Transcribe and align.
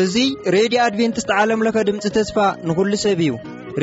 እዙይ 0.00 0.26
ሬድዮ 0.54 0.78
ኣድቨንትስት 0.86 1.30
ዓለምለኸ 1.38 1.76
ድምፂ 1.88 2.04
ተስፋ 2.16 2.36
ንኩሉ 2.68 2.92
ሰብ 3.04 3.18
እዩ 3.28 3.32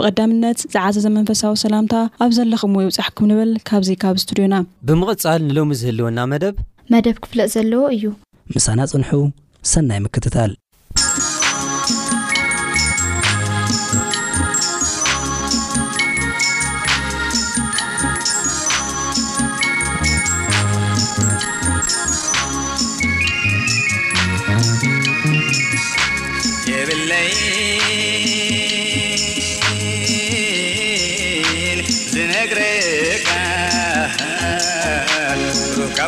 ብቐዳምነት 0.00 0.58
ዝዓዘ 0.72 0.96
ዘመንፈሳዊ 1.04 1.54
ሰላምታ 1.62 1.94
ኣብ 2.24 2.30
ዘለኹም 2.36 2.74
ይውፃሕኩም 2.82 3.26
ንብል 3.30 3.50
ካብዚ 3.68 3.88
ካብ 4.02 4.16
ስቱድዮና 4.22 4.54
ብምቕፃል 4.88 5.40
ንሎሚ 5.48 5.70
ዝህልወና 5.80 6.18
መደብ 6.32 6.56
መደብ 6.92 7.16
ክፍለጥ 7.24 7.48
ዘለዎ 7.56 7.82
እዩ 7.96 8.06
ምሳና 8.56 8.80
ፅንሑ 8.94 9.10
ሰናይ 9.74 10.00
ምክትታል 10.06 10.54
ብይ 27.10 28.17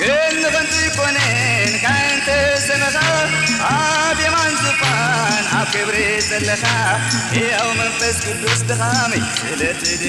ግን 0.00 0.34
ንኽንቱ 0.42 0.66
ይኮንንካ 0.84 1.84
ንቲ 2.20 2.28
ዘመሳ 2.66 2.96
ኣ 3.66 3.76
የማንዙፋን 4.22 5.44
ኣብ 5.58 5.66
ክብሪ 5.74 5.96
ዘለኻ 6.28 6.64
ሕያው 7.36 7.68
መንፈስ 7.80 8.18
ዱስትኻስለትድ 8.42 10.04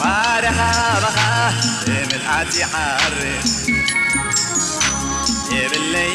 ባረኻ 0.00 0.60
ኻ 1.16 1.18
ምልኣትዓር 1.90 3.16
የብለይ 5.56 6.14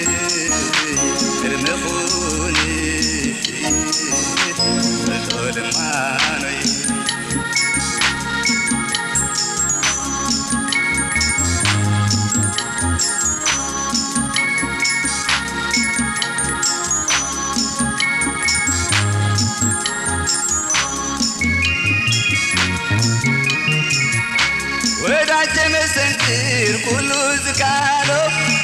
ይ 27.61 27.63
ሮ 28.09 28.11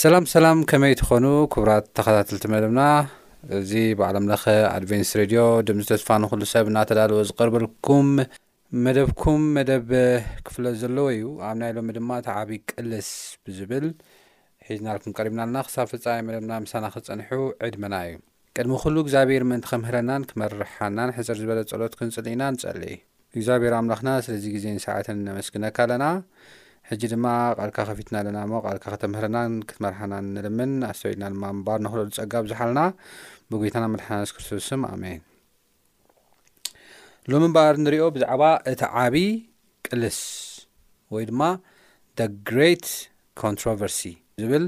ሰላም 0.00 0.24
ሰላም 0.32 0.58
ከመይ 0.70 0.92
ትኾኑ 0.98 1.24
ክቡራት 1.52 1.86
ተኸታትልቲ 1.96 2.44
መደብና 2.52 2.80
እዚ 3.58 3.70
ብዓለምለኸ 4.00 4.44
ኣድቨንስ 4.74 5.10
ሬድዮ 5.20 5.40
ድምዚተስፋ 5.68 6.08
ንኹሉ 6.22 6.42
ሰብ 6.50 6.66
እናተዳልዎ 6.70 7.18
ዝቐርበልኩም 7.28 8.08
መደብኩም 8.84 9.40
መደብ 9.56 9.88
ክፍለ 10.48 10.66
ዘለዎ 10.82 11.06
እዩ 11.14 11.24
ኣብ 11.48 11.56
ናይ 11.62 11.72
ሎሚ 11.78 11.90
ድማ 11.98 12.10
ተ 12.26 12.30
ዓብዪ 12.42 12.58
ቅልስ 12.72 13.08
ብዝብል 13.48 13.86
ሒዝናርኩም 14.68 15.14
ቀሪብና 15.18 15.40
ኣለና 15.46 15.58
ክሳብ 15.68 15.88
ፍጻ 15.94 16.06
መደብና 16.28 16.52
ምሳና 16.66 16.84
ክፀንሑ 16.96 17.30
ዕድመና 17.70 17.94
እዩ 18.10 18.14
ቅድሚ 18.58 18.76
ኩሉ 18.84 18.96
እግዚኣብሔር 19.06 19.46
መእንቲ 19.52 19.66
ከምህረናን 19.72 20.28
ክመርሓናን 20.32 21.14
ሕፅር 21.18 21.38
ዝበለ 21.42 21.62
ጸሎት 21.72 21.96
ክንፅል 22.00 22.28
ኢና 22.36 22.44
ንጸልእ 22.56 22.96
እግዚኣብሄር 23.36 23.76
ኣምላኽና 23.80 24.12
ስለዚ 24.28 24.46
ግዜን 24.58 24.80
ሰዓትን 24.88 25.22
ነመስግነካ 25.32 25.78
ኣለና 25.88 26.04
ሕጂ 26.90 27.02
ድማ 27.12 27.26
ቓልካ 27.56 27.78
ከፊትና 27.88 28.14
ኣለና 28.20 28.38
ሞ 28.50 28.60
ቓልካ 28.66 28.84
ከተምህርና 28.92 29.38
ክትመርሓና 29.70 30.14
ንልምን 30.34 30.70
ኣስተበኢልና 30.90 31.24
ድማ 31.32 31.44
ምባር 31.56 31.78
ንክልኦ 31.84 32.04
ፀጋ 32.18 32.32
ዙሓለና 32.50 32.80
ብጎይታና 33.52 33.86
መድሓና 33.94 34.20
ስክርስብስም 34.30 34.82
ኣሜን 34.92 35.20
ሎሚ 37.32 37.42
ምባር 37.50 37.74
ንሪኦ 37.84 38.04
ብዛዕባ 38.14 38.44
እቲ 38.72 38.80
ዓብይ 39.00 39.28
ቅልስ 39.88 40.20
ወይ 41.16 41.26
ድማ 41.30 41.42
ደ 42.20 42.28
ግርት 42.50 42.86
ኮንትሮቨርሲ 43.42 44.00
ዝብል 44.42 44.64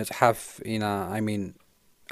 መፅሓፍ 0.00 0.40
ኢና 0.74 0.84
ይን 1.22 1.42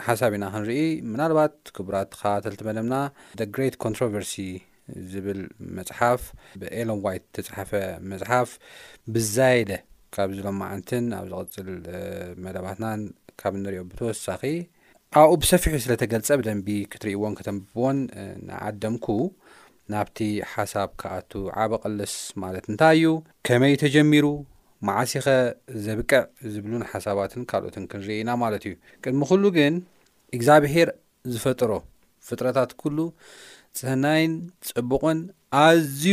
ሓሳብ 0.09 0.33
ኢና 0.39 0.45
ክንሪኢ 0.55 0.83
ምናልባት 1.13 1.55
ክቡራት 1.77 2.11
ካ 2.23 2.35
ተልቲመደምና 2.47 2.97
ደ 3.43 3.47
ግት 3.59 3.75
ኮንትሮቨርሲ 3.87 4.35
ዝብል 5.13 5.41
መፅሓፍ 5.77 6.23
ብኤሎን 6.63 7.01
ዋይት 7.05 7.25
ተጻሓፈ 7.37 7.71
መፅሓፍ 8.11 8.51
ብዛየደ 9.15 9.73
ካብዝሎማዓንትን 10.15 11.05
ኣብ 11.19 11.27
ዝቕፅል 11.33 11.69
መደባትናን 12.45 13.01
ካብ 13.41 13.55
ንሪኦ 13.63 13.83
ብተወሳኺ 13.91 14.43
ኣብኡ 15.21 15.33
ብሰፊሑ 15.43 15.75
ስለ 15.85 15.93
ተገልጸ 16.03 16.29
ብደንቢ 16.41 16.69
ክትርእይዎን 16.93 17.37
ክተንብብዎን 17.39 17.99
ንዓደምኩ 18.49 19.07
ናብቲ 19.93 20.19
ሓሳብ 20.53 20.91
ከኣቱ 21.01 21.31
ዓበ 21.63 21.73
ቐልስ 21.85 22.13
ማለት 22.43 22.65
እንታይ 22.73 22.97
እዩ 22.99 23.09
ከመይ 23.47 23.75
ተጀሚሩ 23.83 24.27
ማዓሲኸ 24.89 25.25
ዘብቅዕ 25.87 26.21
ዝብሉን 26.53 26.85
ሓሳባትን 26.91 27.43
ካልኦትን 27.53 27.87
ክንርኢኢና 27.93 28.31
ማለት 28.43 28.63
እዩ 28.69 28.75
ቅድሚ 29.05 29.23
ኩሉ 29.31 29.43
ግን 29.57 29.75
እግዚኣብሄር 30.37 30.91
ዝፈጥሮ 31.33 31.73
ፍጥረታት 32.29 32.71
ኩሉ 32.83 32.99
ፅህናይን 33.79 34.33
ፅቡቕን 34.69 35.19
ኣዝዩ 35.67 36.05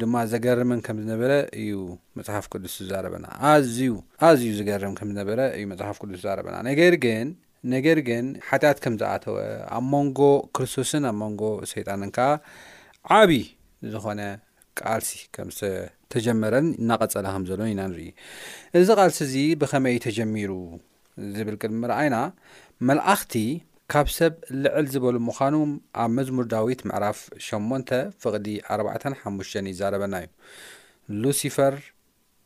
ድማ 0.00 0.14
ዘገርምን 0.32 0.80
ከም 0.86 0.96
ዝነበረ 1.02 1.32
እዩ 1.60 1.70
መፅሓፍ 2.18 2.44
ቅዱስ 2.52 2.74
ዝዛረበና 2.82 3.26
ዩኣዝዩ 3.78 4.50
ዘገርም 4.58 4.92
ከም 4.98 5.08
ዝነበረ 5.14 5.40
እዩ 5.56 5.64
መፅሓፍ 5.72 5.96
ቅዱስ 6.02 6.20
ዛረበና 6.26 6.56
ነር 6.68 6.94
ግን 7.04 7.28
ነገር 7.74 7.98
ግን 8.08 8.24
ሓጢያት 8.48 8.78
ከም 8.84 8.94
ዝኣተወ 9.00 9.36
ኣብ 9.76 9.84
መንጎ 9.92 10.20
ክርስቶስን 10.56 11.04
ኣብ 11.10 11.16
መንጎ 11.22 11.42
ሰይጣንን 11.72 12.10
ከዓ 12.16 12.28
ዓብ 13.18 13.30
ዝኾነ 13.92 14.20
ቃልሲ 14.80 15.10
ከም 15.36 15.48
ዝተጀመረን 15.58 16.66
እናቐፀለ 16.82 17.26
ከም 17.34 17.44
ዘሎ 17.50 17.60
ኢና 17.74 17.80
ንሪኢ 17.92 18.10
እዚ 18.80 18.88
ቓልሲ 19.00 19.20
እዙ 19.28 19.34
ብኸመይይ 19.62 19.98
ተጀሚሩ 20.06 20.52
ዝብል 21.36 21.56
ቅድምርኣይና 21.62 22.16
መልእኽቲ 22.90 23.34
ካብ 23.94 24.08
ሰብ 24.14 24.32
ልዕል 24.62 24.86
ዝበሉ 24.92 25.14
ምዃኑ 25.26 25.54
ኣብ 26.02 26.10
መዝሙር 26.16 26.46
ዳዊት 26.52 26.80
ምዕራፍ 26.88 27.18
ሸሞን 27.46 27.82
ፍቕዲ 28.22 28.46
4ባሓሙሽተ 28.76 29.62
ይዛረበና 29.72 30.14
እዩ 30.22 30.26
ሉሲፈር 31.24 31.74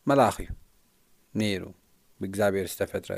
መልኣኽ 0.09 0.35
እዩ 0.43 0.49
ነይሩ 1.41 1.63
ብእግዚኣብሔር 2.19 2.67
ዝተፈጥረ 2.73 3.13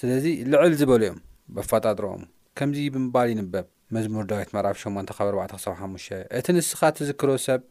ስለዚ 0.00 0.24
ልዕል 0.54 0.74
ዝበሉ 0.80 1.00
እዮም 1.08 1.20
በፈጣጥሮኦም 1.58 2.24
ከምዚ 2.60 2.80
ብምባል 2.96 3.30
ይንበብ 3.34 3.68
መዝሙር 3.98 4.26
ዳዊት 4.32 4.50
ምዕራፍ 4.58 4.76
ሸሞን 4.82 5.08
ካብ 5.20 5.28
4ዕ 5.34 5.46
ክሳሓሙሽተ 5.54 6.18
እቲ 6.40 6.46
ንስኻ 6.58 6.80
ትዝክሮ 6.98 7.30
ሰብ 7.46 7.62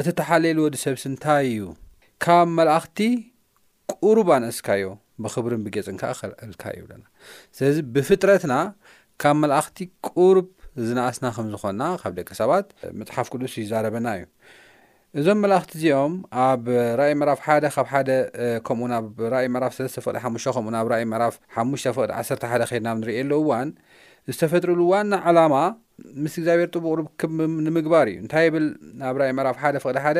እቲ 0.00 0.08
ተሓልሉ 0.22 0.58
ወዲ 0.68 0.76
ሰብስ 0.86 1.04
እንታይ 1.12 1.46
እዩ 1.54 1.60
ካብ 2.26 2.48
መላእኽቲ 2.58 3.00
ቅሩባንእስካዮ 4.00 4.86
ብኽብርን 5.24 5.62
ብጌጽንካ 5.64 6.04
ክዕልካ 6.18 6.62
ይብለና 6.76 7.02
ስለዚ 7.56 7.76
ብፍጥረትና 7.94 8.52
ካብ 9.22 9.36
መላእኽቲ 9.42 9.78
ቁርብ 10.08 10.46
ዝናእስና 10.86 11.26
ከም 11.34 11.46
ዝኾና 11.52 11.82
ካብ 12.02 12.12
ደቂ 12.18 12.28
ሰባት 12.38 12.66
መፅሓፍ 13.00 13.26
ቅዱስ 13.32 13.52
እዩዛረበና 13.60 14.06
እዩ 14.18 14.24
እዞም 15.20 15.38
መላእኽቲ 15.44 15.70
እዚኦም 15.78 16.14
ኣብ 16.44 16.62
ራእይ 17.00 17.14
መራፍ 17.20 17.38
ሓደ 17.46 17.64
ካብ 17.74 17.86
ሓደ 17.92 18.10
ከምኡ 18.68 18.88
ናብ 18.92 19.04
ራእይ 19.34 19.48
መራፍ 19.56 19.72
ሰስተ 19.78 19.96
ፍቕዲ 20.04 20.18
ሓሙሽ 20.24 20.44
ከምኡ 20.56 20.70
ናብ 20.76 20.88
ራእይ 20.92 21.06
መራፍ 21.12 21.34
ሓሙሽተ 21.56 21.92
ፍቕዲ 21.98 22.10
1ሰተ 22.22 22.42
1ደ 22.54 22.64
ኸድና 22.70 22.88
ብ 22.96 23.00
ንሪኤየኣለውዋን 23.02 23.70
ዝተፈጥርሉ 24.32 24.80
ዋና 24.92 25.14
ዓላማ 25.28 25.54
ምስ 26.24 26.34
እግዚኣብሔር 26.40 26.68
ጥቡ 26.74 26.84
ቕር 27.20 27.30
ንምግባር 27.68 28.06
እዩ 28.14 28.18
እንታይ 28.24 28.48
ብል 28.56 28.66
ናብ 29.02 29.14
ራእይ 29.22 29.32
መራፍ 29.40 29.56
ሓደ 29.62 29.76
ፍቕዲ 29.86 29.98
ሓደ 30.06 30.18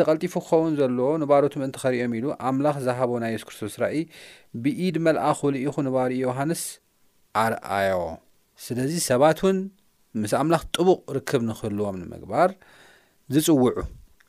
ተቐልጢፉ 0.00 0.34
ክኸውን 0.46 0.74
ዘለዎ 0.82 1.08
ንባሮት 1.24 1.56
ምእንቲ 1.62 1.78
ኸርዮም 1.84 2.14
ኢሉ 2.20 2.26
ኣምላኽ 2.50 2.76
ዝሃቦ 2.88 3.12
ናይ 3.24 3.32
የሱ 3.36 3.46
ክርስቶስ 3.50 3.76
ርእ 3.84 3.98
ብኢድ 4.64 4.98
መልኣ 5.08 5.24
ኽሉ 5.42 5.54
ኢኹ 5.66 5.76
ንባሩ 5.88 6.12
ዮሃንስ 6.26 6.64
ኣርኣዮ 7.44 7.98
ስለዚ 8.66 8.92
ሰባት 9.10 9.38
እውን 9.44 9.58
ምስ 10.22 10.32
ኣምላኽ 10.40 10.62
ጥቡቕ 10.76 11.00
ርክብ 11.16 11.42
ንኽህልዎም 11.48 11.96
ንምግባር 12.02 12.50
ዝጽውዑ 13.34 13.74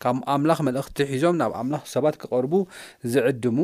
ካብ 0.04 0.18
ኣምላኽ 0.34 0.60
መልእኽቲ 0.68 0.98
ሒዞም 1.12 1.36
ናብ 1.42 1.52
ኣምላኽ 1.60 1.84
ሰባት 1.94 2.16
ክቐርቡ 2.22 2.54
ዝዕድሙ 3.12 3.58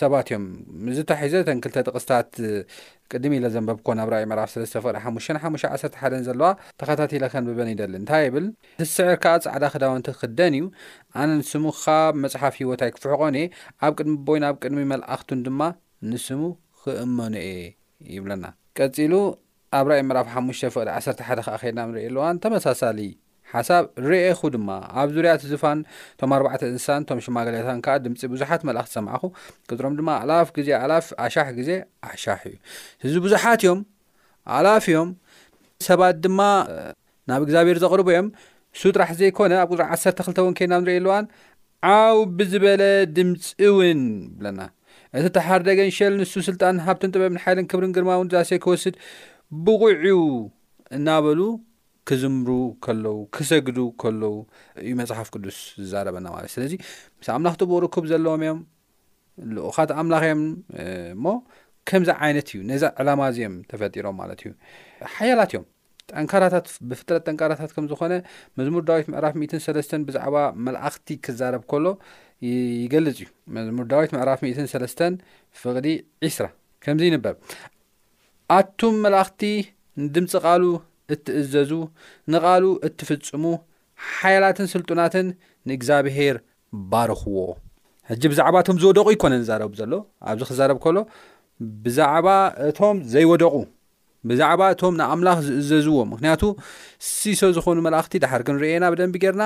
ሰባት 0.00 0.26
እዮም 0.30 0.44
ምዝ 0.84 0.98
ታ 1.08 1.12
ሒዘ 1.22 1.34
ተንክልተ 1.48 1.76
ጥቕስታት 1.88 2.30
ቅድሚ 3.12 3.32
ኢለ 3.38 3.46
ዘንበብኮ 3.54 3.88
ናብ 3.98 4.08
ራእ 4.14 4.24
መራፍ 4.30 4.50
ስለዝተፈሪ 4.54 4.96
ሓሙሽተ 5.04 5.36
ሓሙሽተ 5.44 5.68
ዓሰርተ 5.74 5.94
ሓደን 6.02 6.24
ዘለዋ 6.28 6.48
ተኸታቲላ 6.82 7.24
ከንብበን 7.34 7.70
ይደሊ 7.74 7.92
እንታይ 8.00 8.24
ይብል 8.28 8.46
ዝስዕርከዓ 8.82 9.34
ፃዕዳ 9.46 9.64
ክዳውንቲ 9.74 10.06
ክክደን 10.16 10.54
እዩ 10.58 10.64
ኣነ 11.22 11.28
ንስሙ 11.42 11.64
ካብ 11.82 12.14
መፅሓፍ 12.24 12.56
ሂወታይ 12.62 12.92
ክፍሑቆን 12.96 13.36
እየ 13.42 13.48
ኣብ 13.86 13.92
ቅድሚ 14.00 14.14
ቦይ 14.28 14.38
ናብ 14.44 14.56
ቅድሚ 14.64 14.80
መላእኽትን 14.94 15.42
ድማ 15.48 15.60
ንስሙ 16.12 16.42
ክእመኑ 16.82 17.34
እየ 17.48 17.56
ይብለና 18.16 18.44
ቀፂሉ 18.78 19.14
ኣብ 19.76 19.86
ራእ 19.90 20.00
መራፍ 20.08 20.26
ሓሙሽተ 20.32 20.68
ፍቕዲ 20.72 20.88
1ርተ 21.00 21.20
ሓደ 21.26 21.38
ከዓ 21.44 21.54
ከድና 21.60 21.80
ንርኢ 21.90 22.02
ኣለዋን 22.08 22.36
ተመሳሳሊ 22.44 22.98
ሓሳብ 23.52 23.84
ርአኹ 24.08 24.40
ድማ 24.54 24.68
ኣብ 25.00 25.08
ዙርያ 25.14 25.30
ት 25.40 25.44
ዝፋን 25.50 25.78
ቶም 26.20 26.30
4ርባዕተ 26.36 26.62
እንሳን 26.72 27.00
ቶም 27.08 27.18
ሽማግሌያታ 27.26 27.70
ከዓ 27.84 27.94
ድምፂ 28.04 28.20
ብዙሓት 28.32 28.62
መልእኽት 28.68 28.92
ሰማዕኹ 28.96 29.22
ቅጥሮም 29.68 29.94
ድማ 29.98 30.08
ኣላፍ 30.24 30.48
ግዜ 30.58 30.68
ኣላፍ 30.82 31.06
ኣሻሕ 31.26 31.48
ግዜ 31.58 31.70
ኣሻሕ 32.10 32.42
እዩ 32.52 32.56
እዚ 33.10 33.14
ብዙሓት 33.26 33.60
እዮም 33.66 33.80
ኣላፍ 34.58 34.84
እዮም 34.92 35.10
ሰባት 35.88 36.16
ድማ 36.26 36.40
ናብ 37.30 37.40
እግዚኣብሔር 37.46 37.78
ዘቕርበ 37.86 38.08
ዮም 38.16 38.28
ንሱ 38.74 38.82
ጥራሕ 38.96 39.10
ዘይኮነ 39.22 39.52
ኣብ 39.64 39.72
1ተ 39.78 40.14
2ልተ 40.26 40.38
እውን 40.44 40.54
ከድናብ 40.60 40.80
ንርኢ 40.84 40.96
ኣለዋን 41.02 41.24
ዓብ 41.94 42.18
ብዝበለ 42.38 42.82
ድምፂ 43.16 43.44
እውን 43.70 44.00
ብለና 44.38 44.60
እቲ 45.18 45.24
ተሓር 45.36 45.60
ደገን 45.68 45.88
ሸል 45.98 46.12
ንሱ 46.22 46.32
ስልጣን 46.48 46.74
ሃብትን 46.86 47.10
ጥበብ 47.14 47.32
ን 47.36 47.40
ሓይልን 47.44 47.66
ክብርን 47.70 47.92
ግርማ 47.96 48.10
ውን 48.20 48.28
ዛሴ 48.36 48.50
ክወስድ 48.64 48.94
ብቑዕ 49.64 49.80
እናበሉ 50.96 51.40
ክዝምሩ 52.08 52.48
ከለዉ 52.84 53.12
ክሰግዱ 53.36 53.78
ከለዉ 54.02 54.32
እዩ 54.82 54.90
መጽሓፍ 55.00 55.26
ቅዱስ 55.34 55.58
ዝዛረበና 55.82 56.26
ማለት 56.36 56.50
ስለዚ 56.54 56.72
ምስ 57.18 57.28
ኣምላኽቲ 57.34 57.62
ብርክብ 57.70 58.04
ዘለዎም 58.12 58.40
እዮም 58.44 58.60
ልኡኻት 59.56 59.90
ኣምላኽ 60.02 60.22
እዮም 60.28 60.40
እሞ 61.14 61.24
ከምዛ 61.90 62.08
ዓይነት 62.26 62.48
እዩ 62.52 62.58
ነዛ 62.70 62.82
ዕላማ 63.04 63.20
እዚኦም 63.32 63.54
ተፈጢሮም 63.72 64.16
ማለት 64.22 64.40
እዩ 64.44 64.50
ሓያላት 65.16 65.52
እዮም 65.54 65.64
ጠንካራታት 66.12 66.66
ብፍጥረት 66.88 67.22
ጠንካራታት 67.30 67.70
ከም 67.76 67.84
ዝኾነ 67.92 68.12
መዝሙር 68.60 68.84
ዳዊት 68.90 69.06
ምዕራፍ 69.14 69.36
13 69.44 69.94
ብዛዕባ 70.08 70.36
መላእኽቲ 70.66 71.08
ክዛረብ 71.26 71.64
ከሎ 71.72 71.86
ይገልጽ 72.82 73.14
እዩ 73.22 73.26
መዝሙር 73.58 73.86
ዳዊት 73.94 74.12
ምዕራፍ 74.18 74.42
13ስ 74.48 75.00
ፍቕዲ 75.64 75.88
20ራ 76.30 76.48
ከምዚ 76.86 77.04
ይንበብ 77.10 77.36
ኣቱም 78.58 78.94
መላእኽቲ 79.04 79.42
ንድምፂ 80.04 80.32
ቓሉ 80.44 80.64
እትእዘዙ 81.14 81.70
ንቓሉ 82.32 82.64
እትፍፅሙ 82.86 83.44
ሓያላትን 84.14 84.66
ስልጡናትን 84.74 85.26
ንእግዚኣብሄር 85.70 86.36
ባርኽዎ 86.92 87.38
ሕጂ 88.10 88.22
ብዛዕባ 88.32 88.56
እቶም 88.62 88.76
ዝወደቑ 88.82 89.06
ይኮነን 89.14 89.44
ዛረቡ 89.48 89.72
ዘሎ 89.80 89.92
ኣብዚ 90.30 90.42
ክዛረብ 90.50 90.78
ከሎ 90.84 90.98
ብዛዕባ 91.84 92.28
እቶም 92.68 92.96
ዘይወደቑ 93.12 93.54
ብዛዕባ 94.30 94.62
እቶም 94.74 94.94
ንኣምላኽ 95.00 95.38
ዝእዘዝዎ 95.46 96.00
ምክንያቱ 96.12 96.42
ሲሶ 97.12 97.42
ዝኾኑ 97.56 97.76
መላእኽቲ 97.86 98.14
ድሓር 98.24 98.42
ክንሪአና 98.48 98.84
ብደንቢ 98.94 99.16
ጌርና 99.24 99.44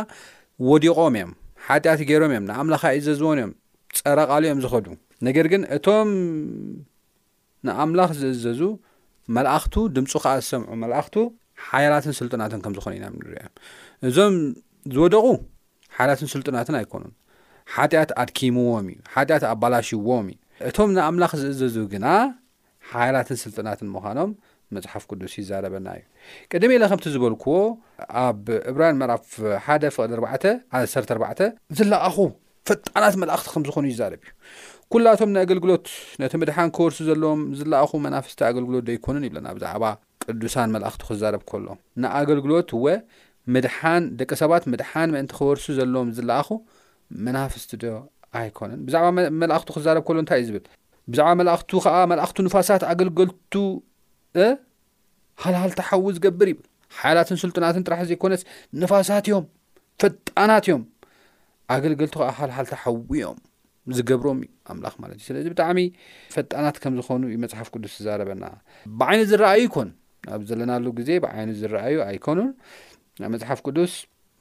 ወዲቖም 0.70 1.16
እዮም 1.20 1.32
ሓጢኣት 1.68 2.00
ገይሮም 2.10 2.32
እዮም 2.34 2.44
ንኣምላኽይእዘዝዎን 2.50 3.38
እዮም 3.40 3.52
ፀረ 3.98 4.18
ቃሉ 4.30 4.44
እዮም 4.48 4.60
ዝኸዱ 4.64 4.86
ነገር 5.28 5.46
ግን 5.52 5.62
እቶም 5.78 6.08
ንኣምላኽ 7.66 8.10
ዝእዘዙ 8.20 8.60
መላእኽቱ 9.36 9.74
ድምፁ 9.96 10.12
ከዓ 10.24 10.32
ዝሰምዑ 10.42 10.70
መላእኽቱ 10.84 11.14
ሓያላትን 11.68 12.14
ስልጡናትን 12.18 12.60
ከም 12.64 12.72
ዝኾኑ 12.76 12.92
ኢና 12.98 13.06
ንሪአዮም 13.18 13.54
እዞም 14.08 14.34
ዝወደቑ 14.94 15.24
ሓያላትን 15.96 16.28
ስልጡናትን 16.34 16.76
ኣይኮኑን 16.80 17.12
ሓጢኣት 17.74 18.10
ኣድኪምዎም 18.22 18.86
እዩ 18.92 18.98
ሓጢኣት 19.14 19.44
ኣባላሽዎም 19.52 20.26
እዩ 20.32 20.36
እቶም 20.68 20.90
ንኣምላኽ 20.96 21.32
ዝእዘዙ 21.42 21.76
ግና 21.94 22.06
ሓያላትን 22.90 23.38
ስልጥናትን 23.44 23.88
ምዃኖም 23.94 24.30
መፅሓፍ 24.76 25.04
ቅዱስ 25.10 25.32
ይዛረበና 25.40 25.88
እዩ 25.98 26.04
ቀደመ 26.52 26.70
ኢለ 26.76 26.84
ከምቲ 26.92 27.06
ዝበልክዎ 27.14 27.54
ኣብ 28.24 28.46
ዕብራን 28.70 28.96
መዕራፍ 29.02 29.24
1ደ 29.76 29.84
ፍቐዲ 29.96 30.44
ሰተ 30.94 31.04
4ር 31.18 31.40
ዝለቓኹ 31.78 32.16
ፍጣናት 32.68 33.14
መላእኽቲ 33.22 33.48
ከም 33.54 33.64
ዝኾኑ 33.68 33.84
ይዛረብ 33.90 34.22
እዩ 34.26 34.30
ኵላቶም 34.94 35.30
ንኣገልግሎት 35.34 35.86
ነቲ 36.22 36.32
ምድሓን 36.40 36.68
ክወርሱ 36.76 36.98
ዘለዎም 37.06 37.40
ዝለኣኹ 37.58 37.90
መናፍስቲ 38.04 38.38
ኣገልግሎት 38.48 38.82
ዶ 38.88 38.90
ይኮኑን 38.96 39.24
ይብለና 39.26 39.46
ብዛዕባ 39.56 39.84
ቅዱሳን 40.24 40.68
መላእኽቱ 40.74 41.02
ክዛረብ 41.08 41.42
ከሎ 41.50 41.66
ንኣገልግሎት 42.02 42.68
እወ 42.76 42.84
ምድሓን 43.54 44.02
ደቂ 44.20 44.30
ሰባት 44.42 44.64
ምድሓን 44.74 45.08
ምእንቲ 45.14 45.32
ክበርሱ 45.38 45.66
ዘለዎም 45.78 46.08
ዝለኣኹ 46.18 46.48
መናፍስቲ 47.28 47.72
ዶ 47.82 47.88
ኣይኮነን 48.40 48.80
ብዛዕባ 48.86 49.08
መላእኽቱ 49.40 49.68
ክዛረብ 49.76 50.04
ከሎ 50.08 50.18
እንታይ 50.22 50.40
እዩ 50.42 50.46
ዝብል 50.50 50.64
ብዛዕባ 51.12 51.32
መላእኽቱ 51.40 51.70
ከዓ 51.86 51.96
መላእኽቱ 52.12 52.36
ንፋሳት 52.48 52.84
ኣገልገልቱአ 52.92 53.66
ሃልሃልቲ 55.44 55.80
ሓዊ 55.90 56.04
ዝገብር 56.18 56.48
ይብል 56.52 56.66
ሓላትን 57.00 57.38
ስልጡናትን 57.44 57.84
ጥራሕ 57.88 58.00
ዘይኮነስ 58.12 58.42
ንፋሳት 58.84 59.24
እዮም 59.30 59.44
ፈጣናት 60.02 60.64
እዮም 60.70 60.84
ኣገልገልቱ 61.74 62.14
ከዓ 62.22 62.30
ሃልሃልታ 62.40 62.74
ሓዊ 62.84 62.96
እዮም 63.18 63.38
ዝገብሮም 63.98 64.38
ዩ 64.44 64.48
ኣምላኽ 64.72 64.94
ማለት 65.02 65.16
እዩ 65.18 65.24
ስለዚ 65.28 65.46
ብጣዕሚ 65.52 65.80
ፈጣናት 66.36 66.76
ከም 66.82 66.94
ዝኾኑ 67.00 67.22
ዩ 67.32 67.36
መፅሓፍ 67.44 67.68
ቅዱስ 67.74 67.92
ዝዛረበና 67.98 68.44
ብዓይኑ 69.00 69.20
ዝረአዩ 69.30 69.60
ይኮን 69.66 69.90
ኣብ 70.34 70.42
ዘለናሉ 70.48 70.84
ግዜ 70.98 71.08
ብዓይኑ 71.24 71.50
ዝረኣዩ 71.60 71.96
ኣይኮኑን 72.08 72.48
ናብ 73.22 73.30
መፅሓፍ 73.34 73.58
ቅዱስ 73.66 73.92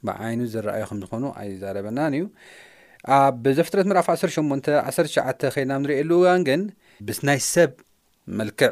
ብዓይኑ 0.10 0.40
ዘረኣዩ 0.54 0.84
ከምዝኾኑ 0.92 1.24
ኣይዛረበናን 1.42 2.16
እዩ 2.20 2.25
ኣብዘፈትረት 3.18 3.88
መራፍ 3.92 4.08
18 4.14 4.72
1ሸተ 4.92 5.52
ኸድና 5.56 5.74
ንሪኤየሉዋን 5.84 6.44
ግን 6.48 6.62
ብስ 7.08 7.20
ናይ 7.30 7.40
ሰብ 7.54 7.72
መልክዕ 8.40 8.70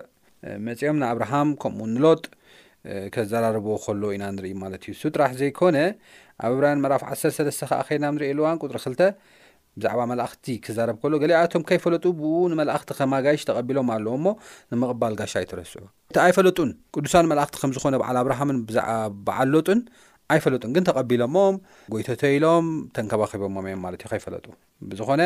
መፂኦም 0.70 0.98
ንኣብርሃም 1.02 1.50
ከምኡኡ 1.64 1.90
ንሎጥ 1.96 2.24
ከዘራርብዎ 3.16 3.74
ከሎ 3.84 4.02
ኢና 4.16 4.24
ንርኢ 4.36 4.50
ማለት 4.64 4.82
እዩ 4.90 4.94
ስብ 5.02 5.12
ጥራሕ 5.16 5.32
ዘይኮነ 5.42 5.78
ኣብ 6.46 6.52
እብርን 6.56 6.80
መራፍ 6.86 7.04
1ሰስተ 7.16 7.50
ከዓ 7.70 7.80
ኸድና 7.90 8.06
ንርኤየሉዋን 8.16 8.58
ቁጥሪ 8.64 8.78
2ልተ 8.86 9.04
ብዛዕባ 9.80 10.02
መላእኽቲ 10.12 10.46
ክዛረብ 10.66 10.96
ከሎ 11.02 11.14
ገሊኣቶም 11.24 11.64
ከይፈለጡ 11.70 12.04
ብእኡን 12.20 12.52
መላእኽቲ 12.60 12.90
ከማጋይሽ 13.00 13.42
ተቐቢሎም 13.50 13.88
ኣለዎ 13.96 14.14
ሞ 14.26 14.36
ንምቕባል 14.72 15.14
ጋሻ 15.20 15.34
ይትረስዑ 15.44 15.82
እቲ 16.12 16.18
ኣይፈለጡን 16.26 16.72
ቅዱሳን 16.96 17.30
መላእኽቲ 17.32 17.56
ከምዝኾነ 17.62 17.96
በዓል 18.02 18.18
ኣብርሃምን 18.22 18.58
ብዛዕባ 18.70 19.00
በዓል 19.28 19.50
ሎጡን 19.56 19.80
ኣይፈለጡን 20.34 20.72
ግን 20.76 20.86
ተቐቢሎሞም 20.90 21.56
ጎይተተኢሎም 21.96 22.66
ተንከባኺቦሞ 22.98 23.56
እዮም 23.66 23.82
ማለት 23.86 24.02
እዩ 24.04 24.12
ከይፈለጡ 24.14 24.46
ብዝኾነ 24.92 25.22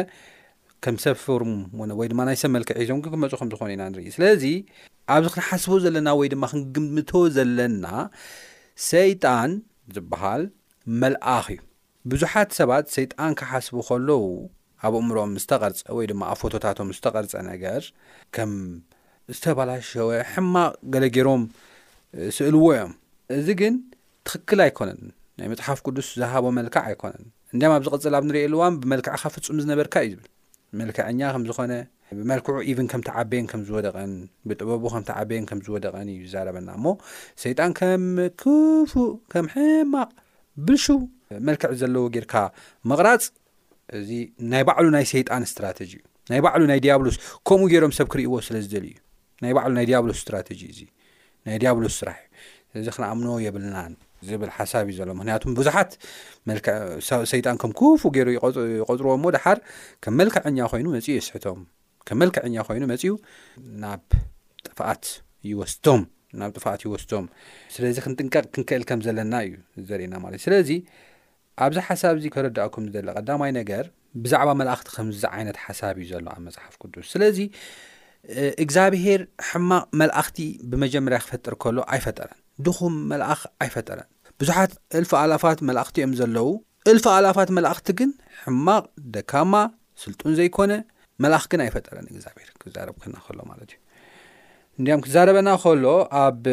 ከም 0.85 0.95
ሰብ 1.03 1.15
ፍሩም 1.25 1.53
ወይ 1.99 2.07
ድማ 2.11 2.21
ናይ 2.29 2.35
ሰብ 2.41 2.49
መልክዕ 2.55 2.75
ሒዞም 2.87 2.99
ክመፁ 3.05 3.31
ከም 3.39 3.49
ዝኾነ 3.53 3.69
ኢና 3.75 3.83
ንርኢ 3.91 4.07
ስለዚ 4.17 4.43
ኣብዚ 5.13 5.27
ክንሓስቦ 5.35 5.71
ዘለና 5.85 6.09
ወይ 6.19 6.27
ድማ 6.33 6.43
ክንግምቶ 6.53 7.11
ዘለና 7.37 7.85
ሰይጣን 8.89 9.51
ዝበሃል 9.95 10.43
መልኣኽ 11.01 11.45
እዩ 11.55 11.59
ብዙሓት 12.11 12.49
ሰባት 12.57 12.85
ሰይጣን 12.95 13.31
ካሓስቡ 13.39 13.75
ኸለዉ 13.87 14.23
ኣብ 14.87 14.93
ኣእምሮም 14.99 15.31
ዝተቐርጸ 15.43 15.79
ወይ 15.97 16.05
ድማ 16.11 16.21
ኣብ 16.31 16.37
ፎቶታቶም 16.41 16.89
ዝተቐርጸ 16.97 17.33
ነገር 17.51 17.81
ከም 18.35 18.51
ዝተባላሸወ 19.35 20.09
ሕማቕ 20.31 20.73
ገለገይሮም 20.93 21.41
ስእልዎ 22.37 22.65
እዮም 22.77 22.91
እዚ 23.37 23.47
ግን 23.61 23.75
ትኽክል 24.29 24.59
ኣይኮነን 24.65 25.01
ናይ 25.39 25.47
መጽሓፍ 25.53 25.79
ቅዱስ 25.87 26.09
ዝሃቦ 26.21 26.45
መልክዕ 26.59 26.81
ኣይኮነን 26.91 27.25
እንዲም 27.53 27.73
ኣብ 27.77 27.83
ዝቕጽል 27.87 28.15
ኣብ 28.19 28.25
ንሪኤልዋን 28.29 28.77
ብመልክዕካ 28.83 29.23
ፍጹም 29.35 29.59
ዝነበርካ 29.63 29.95
እዩ 30.07 30.13
ዝብል 30.13 30.29
መልክዐኛ 30.81 31.19
ከም 31.33 31.43
ዝኾነ 31.49 31.73
ብመልክዑ 32.19 32.55
ኢቨን 32.73 32.87
ከምቲ 32.93 33.09
ዓበየን 33.23 33.47
ከም 33.53 33.61
ዝወደቐን 33.69 34.13
ብጥበቡ 34.51 34.83
ከምቲ 34.93 35.09
ዓበየን 35.19 35.45
ከም 35.49 35.59
ዝወደቐን 35.65 36.07
እዩ 36.15 36.23
ዛረበና 36.35 36.69
እሞ 36.79 36.85
ሰይጣን 37.45 37.73
ከም 37.81 38.05
ክፉእ 38.43 39.11
ከም 39.35 39.45
ሕማቕ 39.55 40.09
ብልሹ 40.65 40.85
መልክዕ 41.47 41.71
ዘለዎ 41.81 42.03
ጌርካ 42.15 42.35
መቕራፅ 42.89 43.23
እዚ 43.97 44.09
ናይ 44.51 44.63
ባዕሉ 44.67 44.85
ናይ 44.95 45.05
ሰይጣን 45.13 45.43
እስትራተጂ 45.47 45.91
እዩ 45.99 46.03
ናይ 46.31 46.39
ባዕሉ 46.45 46.61
ናይ 46.71 46.79
ዲያብሎስ 46.85 47.15
ከምኡ 47.47 47.67
ገይሮም 47.71 47.93
ሰብ 47.97 48.07
ክርእይዎ 48.13 48.33
ስለ 48.47 48.55
ዝደል 48.65 48.85
ዩ 48.91 48.95
ናይ 49.43 49.51
ባዕሉ 49.57 49.71
ናይ 49.79 49.85
ዲያብሎስ 49.89 50.17
ስትራተጂ 50.23 50.59
እዚ 50.73 50.79
ናይ 51.47 51.57
ዲያብሎስ 51.63 51.95
ስራሕ 52.01 52.17
እዩ 52.75 52.79
እዚ 52.81 52.87
ክነኣምኖ 52.95 53.27
የብልናን 53.45 53.93
ዝብል 54.29 54.49
ሓሳብ 54.57 54.85
እዩ 54.91 54.95
ዘሎ 54.99 55.09
ምክንያቱ 55.19 55.43
ብዙሓት 55.59 55.91
ዕ 56.53 57.21
ሰይጣን 57.33 57.57
ከም 57.63 57.71
ክፉ 57.81 58.03
ገይሩ 58.17 58.29
ይቀጥርዎ 58.37 59.13
ሞ 59.25 59.33
ድሓር 59.37 59.59
ከም 60.05 60.15
መልክዐኛ 60.21 60.57
ኮይኑ 60.73 60.85
መፅኡ 60.97 61.11
የስሕቶም 61.19 61.61
ከም 62.09 62.19
መልክዕኛ 62.23 62.55
ኮይኑ 62.69 62.83
መፅኡ 62.93 63.13
ናብ 63.83 64.03
ጥፋኣት 64.67 65.05
ይወስቶም 65.51 66.01
ናብ 66.41 66.51
ጥፋእት 66.57 66.81
ወስቶም 66.93 67.25
ስለዚ 67.75 67.95
ክንጥንቀቅ 68.05 68.43
ክንክእል 68.53 68.83
ከም 68.89 68.99
ዘለና 69.05 69.33
እዩ 69.45 69.53
ዘርእየና 69.89 70.15
ማለት 70.23 70.39
ዩ 70.39 70.43
ስለዚ 70.47 70.69
ኣብዚ 71.65 71.77
ሓሳብ 71.87 72.15
ዚ 72.23 72.25
ከረዳኣኩም 72.35 72.85
ደሎ 72.95 73.07
ቀዳማይ 73.19 73.51
ነገር 73.59 73.85
ብዛዕባ 74.23 74.49
መላእኽቲ 74.61 74.87
ከም 74.95 75.07
ዓይነት 75.35 75.57
ሓሳብ 75.65 75.95
እዩ 76.01 76.05
ዘሎ 76.13 76.25
ኣብ 76.33 76.39
መፅሓፍ 76.47 76.75
ቅዱስ 76.81 77.07
ስለዚ 77.15 77.39
እግዚኣብሄር 78.65 79.21
ሕማቕ 79.49 79.85
መላእኽቲ 80.01 80.39
ብመጀመርያ 80.71 81.19
ክፈጥር 81.25 81.55
ከሎ 81.63 81.77
ኣይፈጠረን 81.95 82.39
ድኹም 82.67 82.95
መልኣኽ 83.11 83.41
ኣይፈጠረን 83.65 84.09
ብዙሓት 84.41 84.71
እልፋ 84.99 85.11
ኣላፋት 85.23 85.59
መላእኽቲ 85.69 85.97
እዮም 86.03 86.13
ዘለዉ 86.21 86.47
እልፋ 86.91 87.05
ኣላፋት 87.17 87.49
መላእኽቲ 87.57 87.89
ግን 88.01 88.11
ሕማቕ 88.43 88.85
ደካማ 89.15 89.53
ስልጡን 90.03 90.35
ዘይኮነ 90.39 90.73
መልኣኽ 91.23 91.45
ግን 91.51 91.61
ኣይፈጠረን 91.65 92.07
እግዚኣብሄር 92.13 92.49
ክዛረብ 92.63 92.95
ክና 93.03 93.15
ከሎ 93.27 93.39
ማለት 93.51 93.69
እዩ 93.75 93.83
እንዲኦም 94.79 95.01
ክዛረበና 95.05 95.49
ኸሎ 95.61 95.83
ኣብ 96.23 96.43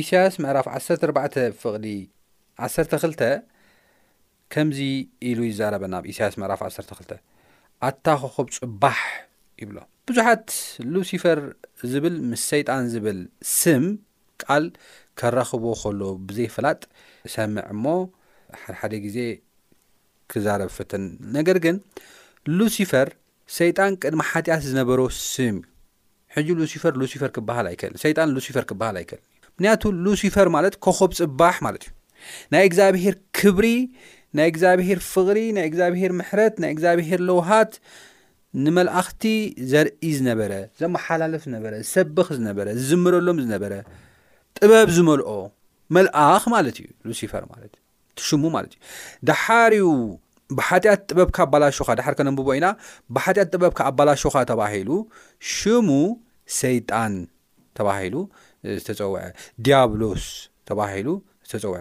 ኢሳያስ 0.00 0.34
ምዕራፍ 0.42 0.66
1 0.78 0.84
4ርባዕ 1.02 1.26
ፍቕሊ 1.62 1.84
1ሠርተ 2.66 2.92
2ልተ 3.04 3.22
ከምዚ 4.52 4.78
ኢሉ 5.30 5.38
ይዛረበና 5.50 5.94
ኣብ 6.00 6.04
ኢሳይያስ 6.12 6.34
ምዕራፍ 6.40 6.60
1ር 6.68 6.84
2ል 6.92 7.20
ኣታኸኸብ 7.88 8.46
ጽባህ 8.58 9.00
ይብሎ 9.62 9.76
ብዙሓት 10.08 10.46
ሉሲፈር 10.94 11.38
ዝብል 11.92 12.16
ምስ 12.30 12.42
ሰይጣን 12.52 12.84
ዝብል 12.94 13.18
ስም 13.58 13.84
ቃል 14.44 14.64
ከረኽቦዎ 15.20 15.72
ኸሎ 15.84 16.00
ብዘይ 16.28 16.48
ፈላጥ 16.56 16.80
ሰምዕ 17.36 17.62
እሞ 17.74 17.84
ሓድሓደ 18.64 18.92
ጊዜ 19.06 19.18
ክዛረብ 20.32 20.70
ፍትን 20.78 21.04
ነገር 21.38 21.58
ግን 21.64 21.76
ሉሲፈር 22.58 23.10
ሰይጣን 23.60 23.92
ቅድሚ 24.02 24.22
ሓጢኣት 24.32 24.62
ዝነበሮ 24.70 25.00
ስም 25.32 25.56
እዩ 25.62 25.74
ሕጂ 26.38 26.48
ሉሲፈር 26.60 26.92
ሉሲፈር 27.02 27.30
ሃል 27.58 27.66
ኣይል 27.70 27.92
ሰይጣን 28.02 28.28
ሉሲፈር 28.36 28.64
ክበሃል 28.70 28.96
ኣይከልን 29.00 29.22
ምክንያቱ 29.54 29.82
ሉሲፈር 30.06 30.46
ማለት 30.56 30.74
ከኸብ 30.84 31.12
ፅባሕ 31.18 31.56
ማለት 31.66 31.84
እዩ 31.86 31.92
ናይ 32.52 32.64
እግዚኣብሄር 32.68 33.14
ክብሪ 33.38 33.66
ናይ 34.38 34.46
እግዚኣብሄር 34.52 34.98
ፍቕሪ 35.12 35.38
ናይ 35.56 35.66
እግዚኣብሄር 35.70 36.12
ምሕረት 36.20 36.54
ናይ 36.62 36.70
እግዚኣብሄር 36.74 37.20
ለውሃት 37.28 37.72
ንመልእኽቲ 38.66 39.22
ዘርኢ 39.72 40.10
ዝነበረ 40.18 40.52
ዘመሓላለፍ 40.82 41.42
ዝነበረ 41.46 41.72
ዝሰብኽ 41.84 42.28
ዝነበረ 42.38 42.66
ዝዝምረሎም 42.80 43.38
ዝነበረ 43.44 43.72
ጥበብ 44.58 44.90
ዝመልኦ 44.98 45.30
መልኣኽ 45.96 46.44
ማለት 46.56 46.76
እዩ 46.82 46.86
ሉሲፈር 47.08 47.42
ማ 47.50 47.56
ሽሙ 48.26 48.42
ማለት 48.58 48.72
እዩ 48.76 48.80
ደሓርዩ 49.30 49.82
ብሓጢኣት 50.58 51.00
ጥበብካ 51.10 51.36
ኣባላሾካ 51.46 51.88
ዳሓር 51.98 52.14
ከነብቦ 52.18 52.48
ኢና 52.58 52.66
ብሓጢኣት 53.14 53.48
ጥበብካ 53.56 53.80
ኣባላሽካ 53.90 54.34
ተባሂሉ 54.50 54.88
ሽሙ 55.56 55.88
ሰይጣን 56.60 57.12
ተባሂሉ 57.78 58.14
ዝተፀውዐ 58.80 59.20
ዲያብሎስ 59.66 60.24
ተባሂሉ 60.68 61.08
ዝተፀውዐ 61.48 61.80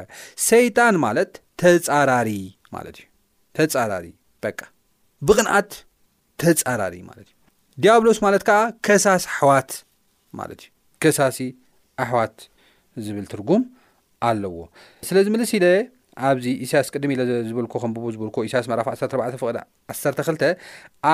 ሰይጣን 0.49 0.95
ማለት 1.05 1.31
ተጻራሪ 1.63 2.29
ማለት 2.75 2.95
እዩ 3.01 3.05
ተጻራሪ 3.57 4.07
በቃ 4.45 4.59
ብቕንኣት 5.27 5.71
ተጻራሪ 6.43 6.95
ማለት 7.09 7.27
እዩ 7.31 7.37
ዲያብሎስ 7.83 8.17
ማለት 8.25 8.43
ከዓ 8.47 8.59
ከሳሲ 8.87 9.23
ኣሕዋት 9.35 9.71
ማለት 10.41 10.59
እዩ 10.63 10.69
ከሳሲ 11.05 11.39
ኣሕዋት 12.05 12.35
ዝብል 13.05 13.25
ትርጉም 13.33 13.63
ኣለዎ 14.27 14.55
ስለዚ 15.07 15.25
ምልስ 15.33 15.51
ኢለ 15.57 15.65
ኣብዚ 16.27 16.45
ኢሳያስ 16.65 16.87
ቅድሚ 16.95 17.11
ኢለ 17.15 17.21
ዝበልኮ 17.47 17.73
ከምብቡ 17.83 18.05
ዝበልኮ 18.15 18.37
እሳያስ 18.47 18.67
መራፍ 18.71 18.87
14 19.07 19.39
ፍ 19.41 19.49
12 19.95 20.45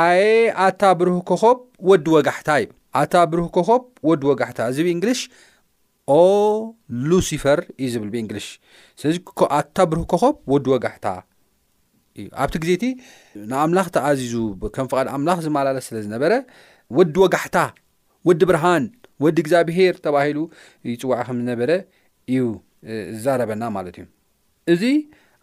ኣየ 0.04 0.24
ኣታ 0.66 0.82
ብርህከኾብ 1.00 1.58
ወዲ 1.90 2.06
ወጋሕታ 2.16 2.50
እዩ 2.64 2.70
ኣታ 3.00 3.16
ብሩህ 3.32 3.48
ከኾብ 3.56 3.82
ወዲ 4.10 4.22
ወጋሕታ 4.32 4.60
እዚ 4.72 4.78
ብእንግሊሽ 4.86 5.20
ኦ 6.16 6.22
ሉሲፈር 7.10 7.60
እዩ 7.84 7.88
ዝብል 7.94 8.10
ብእንግሊሽ 8.14 8.48
ስለዚ 9.02 9.18
ኣታ 9.60 9.76
ብሩህ 9.92 10.06
ከኾብ 10.14 10.36
ወዲ 10.54 10.66
ወጋሕታ 10.76 11.08
እዩ 12.20 12.26
ኣብቲ 12.44 12.56
ግዜ 12.64 12.72
እቲ 12.78 12.86
ንኣምላኽ 13.52 13.88
ተኣዝዙ 13.96 14.34
ከም 14.76 14.88
ፍቓድ 14.92 15.08
ኣምላኽ 15.16 15.38
ዝመላለስ 15.46 15.86
ስለ 15.90 15.98
ዝነበረ 16.06 16.34
ወዲ 16.98 17.16
ወጋሕታ 17.24 17.58
ወዲ 18.30 18.42
ብርሃን 18.50 18.84
ወዲ 19.26 19.38
እግዚኣብሄር 19.44 19.96
ተባሂሉ 20.06 20.38
ይፅዋዕ 20.92 21.20
ከም 21.28 21.38
ዝነበረ 21.44 21.72
እዩ 22.32 22.42
ዝዛረበና 23.16 23.64
ማለት 23.78 23.96
እዩ 24.02 24.06
እዚ 24.74 24.84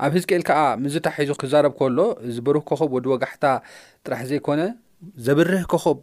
ኣብ 0.07 0.13
ህዝቅኤል 0.17 0.43
ከዓ 0.49 0.61
ምዝታ 0.83 1.07
ሒዙ 1.17 1.31
ክዛረብ 1.43 1.73
ከሎ 1.79 1.99
እዚ 2.29 2.37
ብሩህ 2.47 2.65
ከኸብ 2.69 2.91
ወዲ 2.97 3.07
ወጋሕታ 3.15 3.45
ጥራሕ 4.07 4.21
ዘይኮነ 4.31 4.61
ዘበርህ 5.27 5.65
ከኸብ 5.73 5.99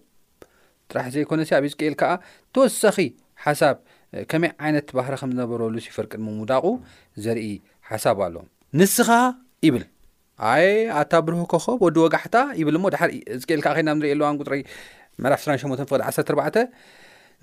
ጥራሕ 0.91 1.05
ዘይኮነ 1.15 1.41
ሲ 1.49 1.55
ኣብ 1.57 1.63
እዝቅኤል 1.69 1.95
ከዓ 2.01 2.11
ተወሳኺ 2.55 2.97
ሓሳብ 3.45 3.77
ከመይ 4.31 4.51
ዓይነት 4.65 4.87
ባህረ 4.97 5.13
ከም 5.21 5.29
ዝነበረሉ 5.35 5.75
ሲፈርቂድሚምውዳቑ 5.85 6.65
ዘርኢ 7.23 7.47
ሓሳብ 7.89 8.17
ኣለዎ 8.25 8.41
ንስኻ 8.79 9.09
ይብል 9.67 9.83
ኣይ 10.51 10.67
ኣታ 11.01 11.11
ብርህ 11.25 11.41
ከኸብ 11.51 11.79
ወዲ 11.85 11.97
ወጋሕታ 12.05 12.37
ይብል 12.59 12.75
እሞ 12.79 12.85
ድሓሪ 12.95 13.11
ዝቅኤል 13.41 13.61
ካዓ 13.65 13.73
ኸይናብ 13.77 13.97
ንሪእየሉዋን 13.99 14.37
ጥሪ 14.47 14.55
መፍ 15.23 15.41
28 15.51 15.91
ፍቅ 15.91 15.99
14 16.09 16.59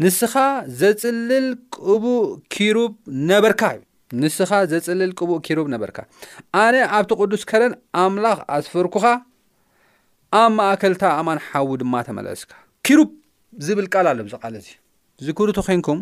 ንስኻ 0.02 0.34
ዘልል 0.80 1.48
ቡ 2.02 2.04
ኪሩ 2.54 2.78
ነበካ 3.30 3.62
እዩ 3.76 3.80
ንስኻ 4.22 4.50
ዘፅልል 4.70 5.12
ቅቡእ 5.18 5.38
ኪሩብ 5.46 5.66
ነበርካ 5.74 5.96
ኣነ 6.64 6.74
ኣብቲ 6.96 7.10
ቕዱስ 7.20 7.42
ከረን 7.50 7.74
ኣምላኽ 8.02 8.38
ኣስፈርኩኻ 8.56 9.04
ኣብ 10.42 10.50
ማእከልታ 10.58 11.02
ኣማን 11.20 11.38
ሓዉ 11.48 11.68
ድማ 11.82 11.94
ተመላእስካ 12.08 12.52
ኪሩ 12.86 12.98
ዝብል 13.66 13.86
ቃል 13.92 14.06
ኣሎ 14.10 14.18
ዚ 14.32 14.36
ቓለ 14.42 14.54
እዚ 14.62 14.68
ዝክብርቱ 15.26 15.58
ኮንኩም 15.68 15.98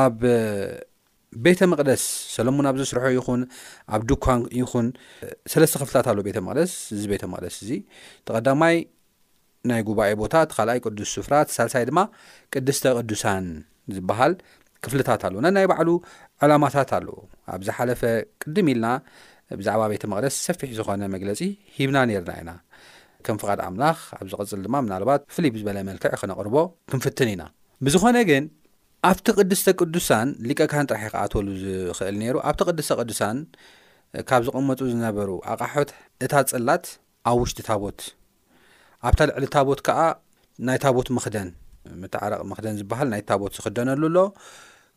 ኣብ 0.00 0.20
ቤተ 1.44 1.60
መቕደስ 1.70 2.02
ሰለሙን 2.34 2.66
ኣብዘስርሖ 2.70 3.04
ይኹን 3.16 3.40
ኣብ 3.94 4.02
ዱኳን 4.10 4.40
ይኹን 4.60 4.86
ሰለስተ 5.52 5.74
ክፍልታት 5.80 6.06
ኣለዎ 6.12 6.22
ቤተ 6.28 6.38
መቅደስ 6.46 6.72
እዚ 6.96 7.02
ቤተ 7.12 7.24
መቕደስ 7.32 7.54
እዚይ 7.62 7.80
ተቐዳማይ 8.26 8.76
ናይ 9.70 9.80
ጉባኤ 9.88 10.10
ቦታ 10.22 10.34
ካልኣይ 10.54 10.78
ቅዱስ 10.84 11.10
ስፍራ 11.16 11.34
ሳልሳይ 11.56 11.84
ድማ 11.88 12.00
ቅድስተ 12.54 12.84
ቅዱሳን 13.00 13.44
ዝበሃል 13.96 14.34
ክፍልታት 14.86 15.22
ኣለዉና 15.28 15.46
ናይ 15.56 15.66
ባዕሉ 15.72 15.90
ዕላማታት 16.44 16.90
ኣለው 16.98 17.16
ኣብዝሓለፈ 17.56 18.00
ቅድም 18.42 18.66
ኢልና 18.72 18.86
ብዛዕባ 19.60 19.82
ቤተ 19.94 20.04
መቕደስ 20.12 20.36
ሰፊሕ 20.48 20.70
ዝኾነ 20.78 21.02
መግለፂ 21.16 21.40
ሂብና 21.76 21.96
ነርና 22.12 22.32
ኢና 22.42 22.50
ከም 23.26 23.36
ፍቓድ 23.42 23.60
ኣምላኽ 23.66 23.98
ኣብ 24.16 24.26
ዝቕፅል 24.30 24.60
ድማ 24.66 24.74
ምናልባት 24.86 25.20
ብፍልይ 25.30 25.50
ብዝበለይ 25.54 25.84
መልክዕ 25.90 26.10
ክነቕርቦ 26.20 26.56
ክንፍትን 26.92 27.28
ኢና 27.32 27.42
ብዝኾነ 27.86 28.16
ግን 28.30 28.44
ኣብቲ 29.10 29.26
ቅድስተ 29.38 29.66
ቅዱሳን 29.80 30.28
ሊቀካን 30.48 30.86
ጥራሕ 30.90 31.02
ይከ 31.08 31.16
ተወሉ 31.32 31.48
ዝኽእል 31.62 32.16
ነይሩ 32.22 32.36
ኣብቲ 32.48 32.60
ቅድስተ 32.70 32.90
ቅዱሳን 33.00 33.38
ካብ 34.28 34.42
ዝቐመፁ 34.48 34.78
ዝነበሩ 34.92 35.30
ኣቕሑት 35.54 35.90
እታ 36.26 36.32
ፅላት 36.52 36.84
ኣብ 37.30 37.38
ውሽጢ 37.42 37.58
ታቦት 37.68 37.98
ኣብታ 39.08 39.20
ልዕሊ 39.30 39.46
ታቦት 39.56 39.80
ከዓ 39.86 39.98
ናይ 40.66 40.78
ታ 40.84 40.94
ቦት 40.96 41.08
መክደን 41.16 41.48
ምትዓረቕ 42.02 42.40
መክደን 42.50 42.76
ዝበሃል 42.82 43.08
ናይ 43.14 43.22
ታቦት 43.30 43.52
ዝክደነሉ 43.58 44.02
ኣሎ 44.10 44.18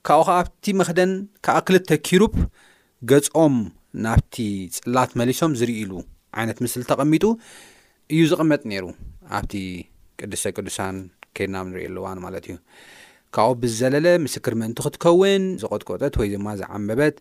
ካብኡ 0.07 0.25
ከዓ 0.27 0.35
ኣብቲ 0.41 0.65
መክደን 0.81 1.11
ከዓ 1.45 1.57
ክልተ 1.67 1.89
ኪሩብ 2.09 2.33
ገጾም 3.11 3.55
ናብቲ 4.05 4.35
ፅላት 4.85 5.11
መሊሶም 5.19 5.51
ዝርኢ 5.61 5.75
ኢሉ 5.85 5.91
ዓይነት 6.39 6.57
ምስሊ 6.63 6.83
ተቐሚጡ 6.91 7.23
እዩ 8.13 8.21
ዝቕመጥ 8.31 8.61
ነይሩ 8.71 8.85
ኣብቲ 9.37 9.53
ቅዱሰ 10.19 10.43
ቅዱሳን 10.57 10.95
ኬድናም 11.37 11.65
ንሪእየ 11.71 11.87
ሉ 11.95 11.97
እዋን 12.01 12.19
ማለት 12.25 12.43
እዩ 12.47 12.53
ካብኡ 13.35 13.53
ብዘለለ 13.61 14.07
ምስክር 14.25 14.53
ምእንቲ 14.59 14.77
ክትከውን 14.85 15.43
ዝቆጥቆጠት 15.61 16.13
ወይ 16.19 16.27
ድማ 16.33 16.47
ዝዓበበት 16.61 17.15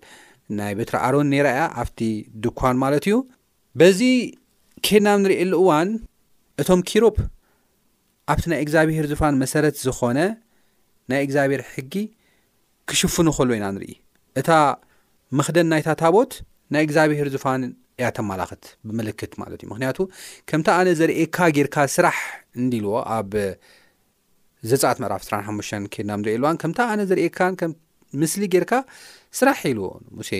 ናይ 0.58 0.72
ቤትሪ 0.78 0.96
ኣሮን 1.06 1.28
ኔራ 1.34 1.46
እያ 1.54 1.64
ኣብቲ 1.82 1.98
ድኳን 2.44 2.76
ማለት 2.84 3.04
እዩ 3.08 3.16
በዚ 3.80 4.00
ኬድናም 4.88 5.18
እንሪኤየሉ 5.20 5.54
እዋን 5.62 5.88
እቶም 6.62 6.82
ኪሮብ 6.90 7.16
ኣብቲ 8.34 8.44
ናይ 8.52 8.60
እግዚኣብሔር 8.66 9.08
ዝፋን 9.12 9.34
መሰረት 9.42 9.76
ዝኾነ 9.86 10.18
ናይ 11.10 11.20
እግዚኣብሔር 11.26 11.62
ሕጊ 11.72 11.94
ክሽፍን 12.90 13.28
ይኸሉ 13.32 13.48
ወኢና 13.54 13.66
ንርኢ 13.76 13.92
እታ 14.42 14.48
መክደን 15.38 15.68
ናይ 15.72 15.82
ታታቦት 15.88 16.32
ናይ 16.74 16.82
እግዚኣብሄር 16.88 17.28
ዝፋን 17.34 17.62
ያ 18.02 18.06
ተመላክት 18.16 18.62
ብምልክት 18.86 19.32
ማለት 19.42 19.60
እዩ 19.62 19.68
ምክንያቱ 19.72 19.98
ከምቲ 20.48 20.68
ኣነ 20.78 20.88
ዘርኤካ 20.98 21.36
ጌርካ 21.56 21.76
ስራሕ 21.96 22.18
እንዲልዎ 22.62 22.94
ኣብ 23.16 23.32
ዘፃት 24.70 24.98
መዕራፍ 25.02 25.22
ስራሓሙሽ 25.28 25.68
ኬድና 25.94 26.12
ዝርኢ 26.24 26.34
ልዋን 26.42 26.56
ከምታ 26.62 26.80
ኣነ 26.92 27.00
ዘርኤካ 27.10 27.38
ምስሊ 28.20 28.42
ጌርካ 28.54 28.72
ስራሕ 29.38 29.60
ኢልዎ 29.70 29.86
ሙሴ 30.18 30.30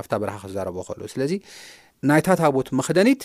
ኣብታ 0.00 0.12
በረሃ 0.22 0.36
ክዛረቦ 0.50 0.76
ከሎ 0.88 1.02
ስለዚ 1.14 1.32
ናይ 2.10 2.20
ታታቦት 2.26 2.68
መክደኒት 2.80 3.22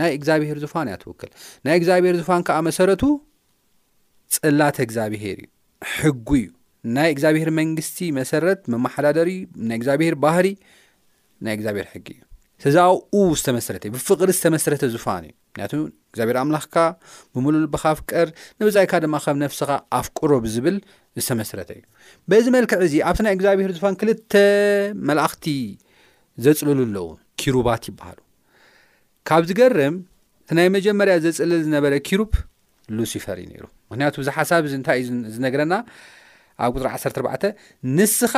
ናይ 0.00 0.10
እግዚኣብሄር 0.18 0.58
ዝፋን 0.64 0.88
እያ 0.90 0.96
ትውክል 1.04 1.30
ናይ 1.66 1.76
እግዚኣብሄር 1.80 2.16
ዝፋን 2.20 2.44
ከዓ 2.48 2.56
መሰረቱ 2.68 3.02
ፅላት 4.36 4.76
እግዚኣብሄር 4.86 5.40
ሕጊ 5.96 6.28
እዩ 6.42 6.46
ናይ 6.98 7.08
እግዚኣብሔር 7.14 7.50
መንግስቲ 7.60 7.98
መሰረት 8.20 8.60
መማሓዳደሪ 8.74 9.32
ናይ 9.70 9.78
እግዚኣብሄር 9.80 10.16
ባህሪ 10.26 10.48
ናይ 11.46 11.54
እግዚኣብሔር 11.58 11.88
ሕጊ 11.94 12.06
እዩ 12.16 12.20
ተዛኡ 12.62 13.14
ዝተመስረተ 13.38 13.82
እዩ 13.88 13.92
ብፍቅሪ 13.94 14.28
ዝተመስረተ 14.38 14.82
ዝፋን 14.92 15.22
እዩ 15.28 15.32
ምክንያቱ 15.50 15.72
እግዚኣብሄር 16.10 16.36
ኣምላኽካ 16.42 16.74
ብምሉሉ 17.34 17.62
ብካፍቀር 17.72 18.28
ንብዛኢካ 18.60 18.92
ድማ 19.04 19.14
ከም 19.24 19.36
ነፍስኻ 19.44 19.70
ኣፍ 19.98 20.06
ቅሮብ 20.18 20.44
ዝብል 20.54 20.76
ዝተመስረተ 21.20 21.70
እዩ 21.76 21.82
በዚ 22.32 22.44
መልክዕ 22.56 22.78
እዚ 22.86 22.94
ኣብቲ 23.08 23.20
ናይ 23.26 23.34
እግዚኣብሔር 23.36 23.72
ዙፋን 23.78 23.94
ክልተ 24.02 24.32
መላእኽቲ 25.10 25.46
ዘፅልሉ 26.46 26.76
ኣለዉ 26.86 27.08
ኪሩባት 27.40 27.82
ይበሃሉ 27.90 28.18
ካብ 29.30 29.42
ዝገርም 29.50 29.96
እቲ 30.46 30.54
ናይ 30.58 30.68
መጀመርያ 30.76 31.14
ዘፅልል 31.26 31.60
ዝነበረ 31.66 31.92
ኪሩብ 32.08 32.30
ሉሲፈር 32.98 33.36
እዩ 33.44 33.46
ነይሩ 33.54 33.64
ምክንያቱ 33.90 34.14
ብዚ 34.22 34.28
ሓሳብ 34.38 34.64
እንታይ 34.80 35.00
እዩዝነግረና 35.04 35.74
ኣብ 36.64 36.70
ቁጥሪ 36.78 36.88
14 36.94 37.52
ንስኻ 37.98 38.34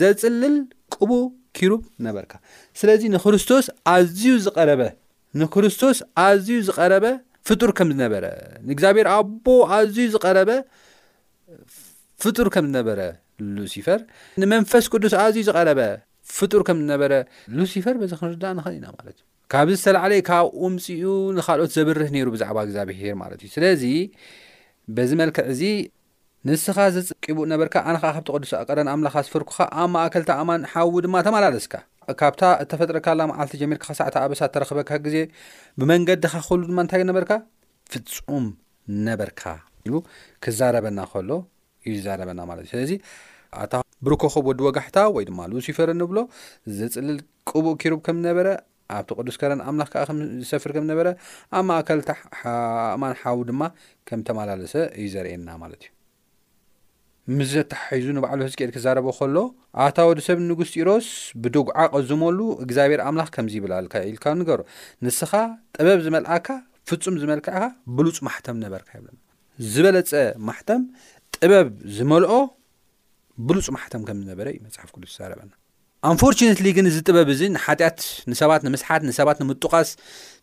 ዘፅልል 0.00 0.56
ቅቡ 0.96 1.10
ኪሩብ 1.58 1.82
ነበርካ 2.06 2.32
ስለዚ 2.80 3.02
ንክርስቶስ 3.14 3.66
ኣዝዩ 3.94 4.24
ዝረበ 4.44 4.82
ንክርስቶስ 5.40 5.98
ኣዝዩ 6.26 6.56
ዝቐረበ 6.68 7.04
ፍጡር 7.48 7.70
ከም 7.78 7.88
ዝነበረ 7.94 8.24
ንእግዚኣብሄር 8.68 9.06
ኣቦ 9.16 9.46
ኣዝዩ 9.76 10.06
ዝቐረበ 10.14 10.50
ፍጡር 12.22 12.48
ከም 12.54 12.64
ዝነበረ 12.70 12.98
ሉሲፈር 13.56 14.00
ንመንፈስ 14.42 14.84
ቅዱስ 14.92 15.14
ኣዝዩ 15.24 15.42
ዝቀረበ 15.48 15.80
ፍጡር 16.38 16.60
ከም 16.68 16.76
ዝነበረ 16.82 17.12
ሉሲፈር 17.58 17.94
በዚ 18.02 18.12
ክንርዳ 18.20 18.42
ንኸእል 18.58 18.76
ኢና 18.78 18.86
ማለት 18.98 19.14
እዩ 19.20 19.24
ካብዚ 19.52 19.74
ዝተላዕለዩ 19.80 20.20
ካብኡ 20.28 20.60
ምፅኡ 20.74 21.02
ንካልኦት 21.38 21.72
ዘበርህ 21.76 22.10
ነይሩ 22.16 22.28
ብዛዕባ 22.34 22.58
እግዚኣብሔር 22.66 23.16
ማለት 23.22 23.40
እዩ 23.44 23.50
ስለዚ 23.56 23.82
በዚ 24.96 25.10
መልክዕ 25.22 25.44
እዚ 25.54 25.62
ንስኻ 26.48 26.76
ዘፅቂቡእ 26.94 27.44
ነበርካ 27.50 27.74
ኣነከዓ 27.90 28.08
ካብቲ 28.14 28.28
ቅዱስቀረን 28.36 28.88
ኣምላኽ 28.92 29.14
ኣስፍርኩካ 29.20 29.58
ኣብ 29.82 29.88
ማእከልቲ 29.94 30.30
ኣእማን 30.40 30.62
ሓዊ 30.72 30.94
ድማ 31.04 31.14
ተማላለስካ 31.26 31.74
ካብታ 32.20 32.42
እተፈጥረካላ 32.62 33.20
መዓልቲ 33.30 33.54
ጀሚርካ 33.60 33.82
ክሳዕቲ 33.90 34.16
ኣበሳ 34.22 34.40
ተረክበካ 34.54 34.90
ግዜ 35.04 35.16
ብመንገዲካ 35.80 36.32
ክኸሉ 36.42 36.60
ድማ 36.70 36.78
እንታይ 36.84 37.04
ነበርካ 37.10 37.32
ፍፁም 37.92 38.46
ነበርካ 39.08 39.42
ክዛረበና 40.46 40.98
ከሎ 41.12 41.30
እዩ 41.88 41.94
ዝዛረበና 42.00 42.40
ማለት 42.50 42.64
እዩ 42.66 42.72
ስለዚ 42.74 42.92
ኣ 43.60 43.84
ብርከኾብ 44.06 44.44
ወዲ 44.52 44.60
ወጋሕታ 44.68 44.98
ወይ 45.18 45.24
ድማ 45.30 45.40
ሉሲፈር 45.54 45.90
ንብሎ 46.00 46.18
ዘፅልል 46.80 47.16
ቅቡእ 47.50 47.76
ኪሩብ 47.82 48.00
ከም 48.08 48.18
ዝነበረ 48.22 48.48
ኣብቲ 48.98 49.10
ቅዱስ 49.20 49.36
ከረን 49.42 49.60
ኣምላኽ 49.68 49.88
ከዓ 49.94 50.04
ዝሰፍር 50.42 50.70
ከምዝነበረ 50.76 51.08
ኣብ 51.58 51.64
ማእከል 51.70 52.02
እማን 52.98 53.16
ሓዊ 53.22 53.38
ድማ 53.50 53.62
ከም 54.10 54.20
ተማላለሰ 54.30 54.74
እዩ 55.00 55.06
ዘርእየና 55.16 55.50
ማለት 55.64 55.82
እዩ 55.86 55.91
ምስ 57.38 57.48
ዘተሓሒዙ 57.54 58.06
ንባዕሉ 58.16 58.40
ህዝክኤል 58.46 58.70
ክዛረበ 58.76 59.06
ከሎ 59.18 59.36
ኣታ 59.86 59.96
ወዲሰብ 60.08 60.38
ንጉስ 60.50 60.70
ጢሮስ 60.74 61.06
ብዱጉዓቐዝመሉ 61.42 62.38
እግዚኣብሔር 62.64 63.00
ኣምላኽ 63.08 63.28
ከምዚ 63.34 63.54
ይብላልካ 63.58 63.94
ኢልካ 64.10 64.24
ንገሩ 64.40 64.60
ንስኻ 65.06 65.32
ጥበብ 65.76 65.98
ዝመልኣካ 66.06 66.48
ፍጹም 66.90 67.14
ዝመልክዕኻ 67.22 67.60
ብሉፅ 67.98 68.16
ማሕተም 68.28 68.56
ነበርካ 68.64 68.88
የብለና 68.98 69.18
ዝበለፀ 69.74 70.12
ማሕተም 70.48 70.82
ጥበብ 71.36 71.68
ዝመልኦ 71.98 72.32
ብሉፅ 73.50 73.68
ማሕተም 73.76 74.02
ከምዝነበረ 74.08 74.46
እዩ 74.54 74.58
መፅሓፍ 74.66 74.90
ክሉስ 74.96 75.12
ዝዛረበና 75.14 75.50
ኣንፎርቱነትሊግን 76.10 76.86
እዚ 76.90 76.96
ጥበብ 77.08 77.28
እዚ 77.36 77.42
ንሓጢኣት 77.54 78.00
ንሰባት 78.30 78.62
ንምስሓት 78.68 79.02
ንሰባት 79.10 79.38
ንምጡቓስ 79.42 79.90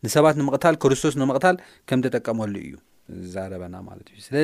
ንሰባት 0.05 0.35
ንምቕታል 0.39 0.75
ክርስቶስ 0.83 1.13
ንምቕታል 1.23 1.55
ከም 1.89 1.99
ተጠቀመሉ 2.07 2.55
እዩ 2.65 2.73
ዝዛረበና 3.23 3.75
ማለት 3.89 4.07
እዩ 4.13 4.19
ስለ 4.29 4.37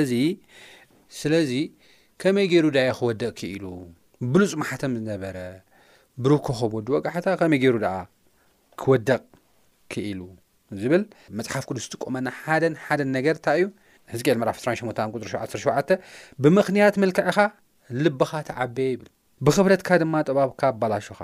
ስለዚ 1.22 1.52
ከመይ 2.22 2.46
ገይሩ 2.52 2.66
ዳየ 2.76 2.90
ክወደቕ 2.98 3.30
ክኢሉ 3.40 3.64
ብሉጽማሓቶም 4.34 4.92
ዝነበረ 4.98 5.38
ብሩከኸብ 6.24 6.72
ወድወጋሕታ 6.78 7.28
ከመይ 7.40 7.60
ገይሩ 7.64 7.76
ደኣ 7.84 7.96
ክወደቕ 8.82 9.22
ክኢሉ 9.94 10.20
ዝብል 10.82 11.04
መጽሓፍ 11.40 11.64
ቅዱስጥቆመና 11.70 12.28
ሓደን 12.42 12.76
ሓደን 12.86 13.10
ነገር 13.18 13.36
እንታይ 13.40 13.60
እዩ 13.60 13.68
ሕዚቅኤል 14.14 14.40
ምራፍ 14.42 14.58
2 14.68 14.86
8ሞት 14.86 15.00
ቁጥሪ 15.16 15.28
ሸሸ 15.54 15.66
ብምኽንያት 16.44 16.96
ምልክዕኻ 17.04 17.38
ልብኻ 18.04 18.32
ተዓበየ 18.50 18.90
ይብል 18.94 19.10
ብኽብረትካ 19.46 19.90
ድማ 20.02 20.14
ጠባብካ 20.30 20.62
ኣባላሾኻ 20.74 21.20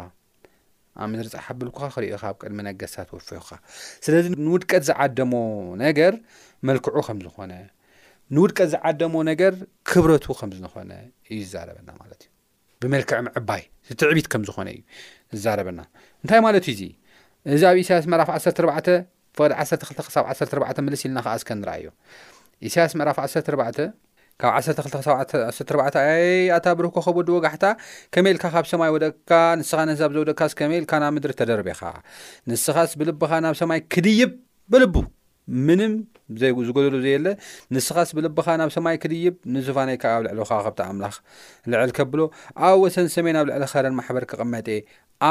ኣብ 1.02 1.08
ምዝርጻ 1.12 1.36
ሓብልኩኻ 1.46 1.86
ክርኢኻ 1.96 2.16
ኣብ 2.32 2.36
ቅድሚ 2.44 2.60
ነገስታ 2.70 3.00
ወፍኻ 3.18 3.50
ስለዚ 4.06 4.26
ንውድቀት 4.46 4.84
ዝዓደሞ 4.90 5.34
ነገር 5.86 6.14
መልክዑ 6.68 6.96
ከም 7.08 7.20
ዝኾነ 7.26 7.52
ንውድቀ 8.36 8.60
ዝዓደሞ 8.74 9.16
ነገር 9.30 9.54
ክብረቱ 9.90 10.26
ከምዝኾነ 10.40 10.92
እዩ 11.30 11.40
ዝዛረበና 11.46 11.90
ማለት 12.02 12.22
እዩ 12.26 12.30
ብመልክዕ 12.84 13.18
ምዕባይ 13.26 13.64
ዝትዕቢት 13.88 14.28
ከም 14.34 14.44
ዝኾነ 14.50 14.70
እዩ 14.76 14.80
ዝዛረበና 15.40 15.82
እንታይ 16.22 16.40
ማለት 16.48 16.68
እዩ 16.74 16.74
እዙ 16.76 16.92
እዚ 17.56 17.64
ኣብ 17.72 17.78
እሳያስ 17.82 18.06
መራፍ 18.14 18.30
144ዕ 18.36 18.78
ፍቕድ 19.38 19.52
12 19.66 20.14
ሳብ 20.16 20.26
14ዕ 20.36 20.78
ምልስ 20.88 21.02
ኢልና 21.08 21.20
ኸዓ 21.26 21.34
እስከ 21.42 21.50
ንርአዩ 21.62 21.86
እሳያስ 22.70 22.94
መራፍ 23.02 23.18
144ዕ 23.26 23.88
ካብ 24.42 24.52
12 24.80 25.72
4 25.80 26.02
ይ 26.10 26.46
ኣታ 26.58 26.66
ብርህኮ 26.80 26.98
ኸወዲ 27.06 27.30
ወጋሕታ 27.38 27.66
ከመኢልካ 28.14 28.44
ካብ 28.56 28.66
ሰማይ 28.72 28.92
ወደካ 28.96 29.30
ንስኻ 29.60 29.80
ነዛ 29.90 30.02
ኣብ 30.08 30.14
ዘወደካስ 30.18 30.54
ከመኢልካ 30.60 30.92
ናብ 31.04 31.14
ምድሪ 31.18 31.34
ተደርበኻ 31.42 31.82
ንስኻስ 32.52 32.94
ብልብኻ 33.02 33.32
ናብ 33.46 33.56
ሰማይ 33.62 33.82
ክድይብ 33.96 34.32
ብልቡ 34.74 34.96
ምንም 35.68 35.94
ዝገዘሉ 36.68 36.96
ዘየ 37.06 37.16
ለ 37.24 37.28
ንስኻስ 37.76 38.10
ብልብኻ 38.18 38.48
ናብ 38.60 38.70
ሰማይ 38.76 38.96
ክድይብ 39.04 39.34
ንዙፋነይካ 39.54 40.04
ኣብ 40.16 40.24
ልዕሊ 40.26 40.42
ኻ 40.50 40.60
ከብታ 40.66 40.80
ኣምላኽ 40.92 41.16
ልዕል 41.72 41.92
ከብሎ 41.98 42.20
ኣብ 42.68 42.76
ወሰን 42.84 43.08
ሰሜን 43.16 43.36
ኣብ 43.40 43.46
ልዕሊ 43.52 43.64
ኸረን 43.72 43.96
ማሕበር 44.00 44.24
ክቐመጠ 44.32 44.68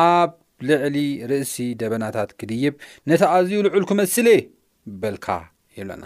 ኣብ 0.01 0.31
ልዕሊ 0.71 0.97
ርእሲ 1.31 1.55
ደበናታት 1.83 2.31
ክድይብ 2.43 2.75
ነቲ 3.13 3.23
ኣዝዩ 3.37 3.55
ልዑል 3.67 3.85
ክመስለ 3.91 4.29
በልካ 5.03 5.27
የብለና 5.79 6.05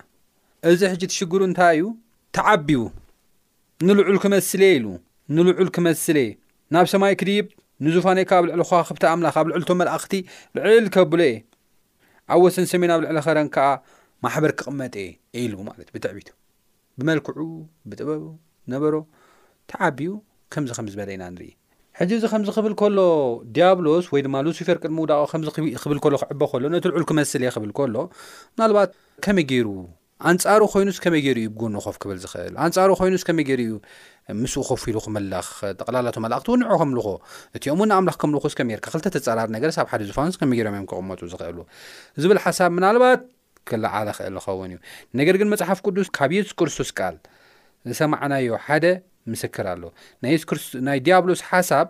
እዚ 0.73 0.81
ሕጂ 0.93 1.03
ትሽግሩ 1.13 1.41
እንታይ 1.49 1.75
እዩ 1.81 1.89
ተዓቢቡ 2.39 2.83
ንልዑል 3.89 4.19
ክመስለ 4.27 4.63
ኢሉ 4.77 4.87
ንልዑል 5.39 5.69
ክመስለ 5.77 6.17
ናብ 6.75 6.87
ሰማይ 6.95 7.15
ክድይብ 7.23 7.47
ንዝፋነይካ 7.87 8.31
ኣብ 8.39 8.45
ልዕሊ 8.51 8.63
ኻ 8.71 8.83
ክብታ 8.91 9.05
ኣምላኽ 9.15 9.35
ኣብ 9.41 9.47
ልዕልቶ 9.51 9.69
መላእኽቲ 9.81 10.15
ልዕል 10.57 10.87
ከብሎ 10.95 11.21
እየ 11.29 11.37
ኣብ 12.33 12.41
ወሰን 12.45 12.67
ሰሜን 12.73 12.91
ኣብ 12.95 13.01
ልዕሊ 13.07 13.19
ኸረን 13.27 13.49
ከዓ 13.55 13.67
ማበር 14.27 14.53
ክቕመጥ 14.61 14.95
አሉ 15.39 15.53
ማለት 15.69 15.85
እዩ 15.89 15.93
ብትዕቢ 15.97 16.19
ብመልክዑ 16.99 17.43
ብጥበቡ 17.91 18.23
ነበሮ 18.73 18.95
ተዓቢዩ 19.71 20.11
ከምዚ 20.53 20.71
ከም 20.79 20.87
ዝበለ 20.93 21.11
ኢና 21.17 21.25
ንርኢ 21.35 21.51
ሕዚ 21.99 22.11
እዚ 22.19 22.25
ከምዚ 22.33 22.49
ክብል 22.59 22.73
ከሎ 22.81 23.01
ዲያብሎስ 23.57 24.07
ወይ 24.13 24.21
ድማ 24.27 24.37
ሉስፌር 24.47 24.79
ቅድሚ 24.83 24.99
ዳ 25.11 25.15
ከም 25.33 25.43
ክብል 25.83 25.99
ሎ 26.15 26.17
ክዕበ 26.23 26.43
ከሎ 26.53 26.65
ነቲ 26.75 26.85
ልዑል 26.93 27.05
ክመስል 27.11 27.43
እየ 27.45 27.51
ክብል 27.57 27.71
ከሎ 27.79 27.97
ናባት 28.61 28.91
ከመይ 29.27 29.45
ገይሩ 29.53 29.69
ኣንጻሩ 30.31 30.61
ኮይኑስ 30.73 30.99
ከመይ 31.05 31.21
ገሩ 31.27 31.39
ዩ 31.47 31.49
ብጎነ 31.55 31.77
ኮፍ 31.87 31.97
ክብል 32.03 32.19
ዝክእል 32.25 32.55
ኣንጻሩ 32.65 32.91
ኮይኑስከመይ 33.01 33.45
ገሩእዩ 33.49 33.73
ምስኡ 34.41 34.63
ኸፍሉ 34.71 34.97
ክመላኽ 35.07 35.49
ጠቕላላ 35.79 36.07
መላእኽቲ 36.25 36.49
ውን 36.53 36.63
ከምል 36.83 36.99
እቲኦም 37.57 37.79
እውንኣምላ 37.81 38.11
ከምልስከመርካ 38.23 38.87
ክ 38.95 39.15
ተፀራር 39.17 39.49
ነገርብ 39.57 39.75
ሓደ 39.93 40.01
ዝፋኑ 40.11 40.29
ከመ 40.43 40.53
ምእ 40.77 40.85
ክቕመጡ 40.91 41.21
ዝኽእል 41.33 41.59
ክልዓለ 43.69 44.09
ክእል 44.17 44.33
ንኸውን 44.39 44.71
እዩ 44.75 44.79
ነገር 45.21 45.37
ግን 45.41 45.49
መጽሓፍ 45.55 45.79
ቅዱስ 45.87 46.09
ካብ 46.19 46.31
የሱ 46.37 46.51
ክርስቶስ 46.61 46.91
ቃል 46.99 47.17
ዝሰማዕናዮ 47.89 48.53
ሓደ 48.67 48.87
ምስክር 49.33 49.67
ኣሎ 49.73 49.83
ስስናይ 50.43 50.99
ዲያብሎስ 51.07 51.43
ሓሳብ 51.51 51.89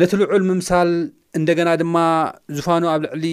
ነቲ 0.00 0.12
ልዑል 0.20 0.44
ምምሳል 0.50 0.90
እንደገና 1.38 1.68
ድማ 1.80 1.96
ዝፋኑ 2.56 2.82
ኣብ 2.94 3.00
ልዕሊ 3.04 3.26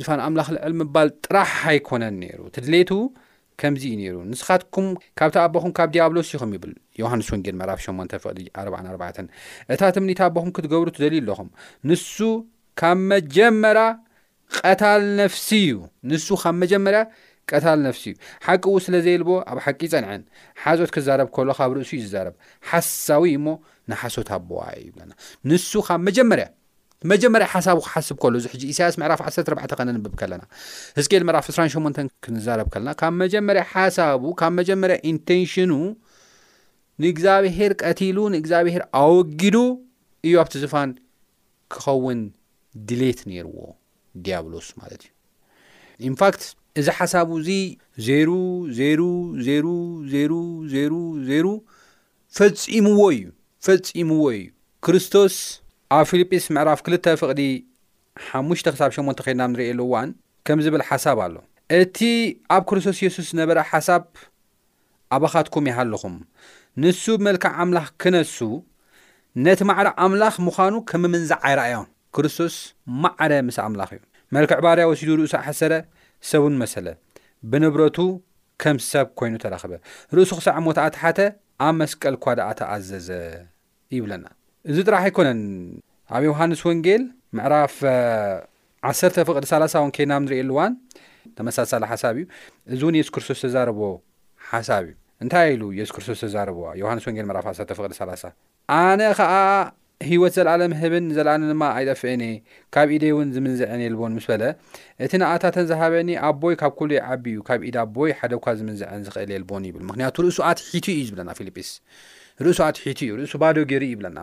ዝፋኑ 0.00 0.18
ኣምላኽ 0.26 0.48
ልዕሊ 0.56 0.72
ምባል 0.80 1.08
ጥራሕ 1.24 1.50
ኣይኮነን 1.70 2.16
ነይሩ 2.22 2.40
ትድሌት 2.54 2.90
ከምዚይ 3.60 3.90
እዩ 3.92 3.98
ነይሩ 4.00 4.16
ንስኻትኩም 4.32 4.84
ካብታ 5.18 5.36
ኣቦኹም 5.46 5.72
ካብ 5.76 5.88
ዲያብሎስ 5.94 6.28
ኢኹም 6.36 6.50
ይብል 6.56 6.72
ዮሃንስ 7.02 7.28
ወንጌድ 7.34 7.54
መራፍ 7.60 7.78
8ሞንተ 7.86 8.12
ፍቅዲ 8.24 8.38
44ባ 8.64 9.02
እታ 9.74 9.80
ትምኒታ 9.96 10.20
ኣቦኹም 10.30 10.50
ክትገብሩ 10.56 10.88
ትደሊዩ 10.96 11.20
ኣለኹም 11.24 11.48
ንሱ 11.90 12.16
ካብ 12.80 13.00
መጀመር 13.12 13.78
ቀታል 14.56 15.02
ነፍሲ 15.20 15.46
እዩ 15.62 15.70
ንሱ 16.10 16.26
ካብ 16.42 16.54
መጀመርያ 16.62 17.00
ቀታል 17.50 17.78
ነፍሲ 17.86 18.04
እዩ 18.10 18.14
ሓቂ 18.46 18.64
ኡ 18.74 18.76
ስለዘይ 18.86 19.16
ልቦ 19.20 19.30
ኣብ 19.50 19.58
ሓቂ 19.64 19.80
ይጸንዐን 19.86 20.22
ሓዞኦት 20.62 20.90
ክዛረብ 20.96 21.28
ከሎ 21.34 21.48
ካብ 21.58 21.70
ርእሱ 21.76 21.90
እዩ 21.96 22.00
ዝዛረብ 22.06 22.34
ሓሳዊ 22.70 23.24
እሞ 23.38 23.46
ንሓሶት 23.90 24.28
ኣቦዋ 24.36 24.60
እዩ 24.80 24.86
ብለና 24.94 25.12
ንሱ 25.48 25.70
ካብ 25.88 26.00
መጀመርያ 26.08 26.46
መጀመርያ 27.12 27.46
ሓሳቡ 27.54 27.78
ክሓስብ 27.86 28.16
ከሎ 28.22 28.34
እዙ 28.40 28.46
ሕጂ 28.52 28.62
ኢሳያስ 28.72 28.94
ምዕራፍ 29.00 29.20
14 29.26 29.74
ከነንብብ 29.78 30.12
ከለና 30.20 30.42
ህዝክኤል 30.98 31.24
መራፍ 31.28 31.46
28 31.54 32.00
ክንዛረብ 32.26 32.68
ከለና 32.74 32.92
ካብ 33.00 33.14
መጀመርያ 33.24 33.62
ሓሳቡ 33.74 34.22
ካብ 34.40 34.52
መጀመርያ 34.60 34.96
ኢንቴንሽኑ 35.12 35.72
ንእግዚኣብሔር 37.02 37.72
ቀቲሉ 37.84 38.18
ንእግዚኣብሔር 38.36 38.82
ኣውጊዱ 39.02 39.56
እዩ 40.28 40.34
ኣብቲ 40.42 40.54
ዝፋን 40.64 40.90
ክኸውን 41.72 42.20
ድሌት 42.88 43.20
ነይርዎ 43.30 43.56
ዲያብሎስ 44.26 44.68
ማለት 44.80 45.02
እዩ 46.00 46.06
ኢንፋክት 46.10 46.42
እዚ 46.80 46.86
ሓሳቡ 46.98 47.28
እዙ 47.40 47.48
0ሩ 48.08 48.30
0ሩ 48.78 49.02
0ሩ0ሩ00ሩ 49.46 51.46
ፈጺምዎ 52.36 53.00
እዩ 53.16 53.24
ፈጺምዎ 53.66 54.22
እዩ 54.36 54.44
ክርስቶስ 54.86 55.34
ኣብ 55.98 56.04
ፊልጲስ 56.10 56.44
ምዕራፍ 56.56 56.80
2 56.92 57.12
ፍቕዲ 57.22 57.42
5 58.30 58.72
ክሳ8 58.74 59.22
ኸድና 59.26 59.42
ንርእየኣሉዋን 59.52 60.08
ከም 60.46 60.58
ዝብል 60.64 60.82
ሓሳብ 60.88 61.18
ኣሎ 61.26 61.34
እቲ 61.80 61.96
ኣብ 62.54 62.62
ክርስቶስ 62.68 62.98
የሱስ 63.04 63.26
ዝነበረ 63.32 63.58
ሓሳብ 63.70 64.02
ኣባኻትኩም 65.16 65.66
ኢሃለኹም 65.70 66.14
ንሱ 66.82 67.02
ብመልክዕ 67.20 67.50
ኣምላኽ 67.62 67.86
ክነሱ 68.02 68.36
ነቲ 69.46 69.60
ማዕሪ 69.68 69.88
ኣምላኽ 70.04 70.34
ምዃኑ 70.46 70.74
ከም 70.90 71.02
ምንዛዕ 71.12 71.38
ኣይርኣዮም 71.48 71.86
ክርስቶስ 72.16 72.54
ማዓረ 73.02 73.32
ምስ 73.48 73.56
ኣምላኽ 73.64 73.90
እዩ 73.98 74.00
መርክዕ 74.34 74.58
ባርያ 74.64 74.84
ወሲዱ 74.90 75.10
ርእሳ 75.20 75.34
ኣሓሰረ 75.42 75.72
ሰቡን 76.30 76.54
መሰለ 76.62 76.86
ብንብረቱ 77.50 77.98
ከም 78.62 78.76
ሰብ 78.90 79.08
ኰይኑ 79.20 79.34
ተረኽበ 79.44 79.72
ርእሱ 80.16 80.30
ኺሳዕ 80.38 80.56
ሞትኣት 80.66 80.94
ሓተ 81.02 81.18
ኣብ 81.66 81.74
መስቀል 81.80 82.16
ኳደኣ 82.24 82.48
ተኣዘዘ 82.60 83.08
ይብለና 83.96 84.24
እዚ 84.70 84.76
ጥራሕ 84.86 85.02
ኣይኮነን 85.08 85.40
ኣብ 86.16 86.22
ዮሃንስ 86.30 86.60
ወንጌል 86.68 87.02
ምዕራፍ 87.38 87.76
1ተ 88.92 89.16
ፍቕዲ30 89.28 89.70
እውን 89.80 89.90
ከናም 89.96 90.24
ንርእየኣሉዋን 90.26 90.72
ተመሳሳለ 91.38 91.82
ሓሳብ 91.92 92.16
እዩ 92.20 92.26
እዙ 92.74 92.80
እውን 92.84 92.96
የሱስ 92.98 93.12
ክርስቶስ 93.16 93.40
ተዛረቦዎ 93.44 93.92
ሓሳብ 94.50 94.82
እዩ 94.90 94.94
እንታይ 95.24 95.48
ኢሉ 95.56 95.64
የሱስ 95.78 95.92
ክርስቶስ 95.96 96.20
ተዛረብዋ 96.24 96.66
ዮሃንስ 96.82 97.04
ወንጌል 97.10 97.26
ምዕራፍ 97.32 97.46
1 97.54 97.74
ፍቕዲ 97.80 97.92
30 98.02 98.32
ኣነ 98.82 99.00
ዓ 99.32 99.34
ሂወት 100.06 100.32
ዘለዓለ 100.36 100.62
ምህብን 100.72 101.06
ዘለኣኒ 101.14 101.42
ድማ 101.52 101.62
ኣይጠፍአንእየ 101.76 102.34
ካብ 102.74 102.88
ኢደይ 102.96 103.10
እውን 103.14 103.28
ዝምንዝዐን 103.34 103.80
የልቦን 103.84 104.12
ምስ 104.18 104.26
በለ 104.30 104.42
እቲ 105.04 105.12
ንኣታተን 105.20 105.66
ዝሃበኒ 105.70 106.10
ኣቦይ 106.28 106.54
ካብ 106.60 106.72
ኩሉይ 106.78 106.98
ዓቢ 107.14 107.24
እዩ 107.34 107.38
ካብ 107.48 107.60
ኢዳ 107.68 107.76
ኣቦይ 107.86 108.10
ሓደ 108.18 108.32
ኳ 108.44 108.54
ዝምንዝዐን 108.58 109.02
ዝኽእል 109.06 109.30
የልቦን 109.34 109.64
ይብል 109.68 109.82
ምክንያቱ 109.88 110.16
ርእሱ 110.26 110.38
ኣት 110.50 110.60
ሒቱ 110.74 110.86
እዩ 110.94 111.02
ዝብለና 111.08 111.30
ፊልጲስ 111.38 111.70
ርእሱ 112.46 112.58
ኣት 112.68 112.78
ሒቱ 112.84 113.00
እዩ 113.08 113.10
ርእሱ 113.22 113.32
ባዶ 113.44 113.56
ገይሩ 113.72 113.82
ይብለና 113.92 114.18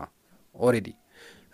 ኦሬዲ 0.68 0.88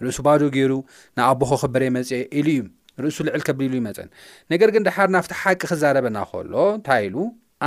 ርእሱ 0.05 0.17
ባዶ 0.29 0.41
ገይሩ 0.57 0.73
ናኣቦኮ 1.19 1.51
ኽበረ 1.63 1.83
መጽእ 1.97 2.23
ኢሉ 2.41 2.47
እዩ 2.57 2.61
ርእሱ 3.05 3.17
ልዕል 3.29 3.41
ከብ 3.49 3.59
ሉ 3.71 3.73
ይመፀን 3.81 4.09
ነገር 4.53 4.69
ግን 4.77 4.83
ድሓር 4.89 5.09
ናፍቲ 5.17 5.33
ሓቂ 5.41 5.61
ክዛረበና 5.73 6.17
ኸሎ 6.33 6.53
እንታይ 6.77 7.03
ኢሉ 7.09 7.17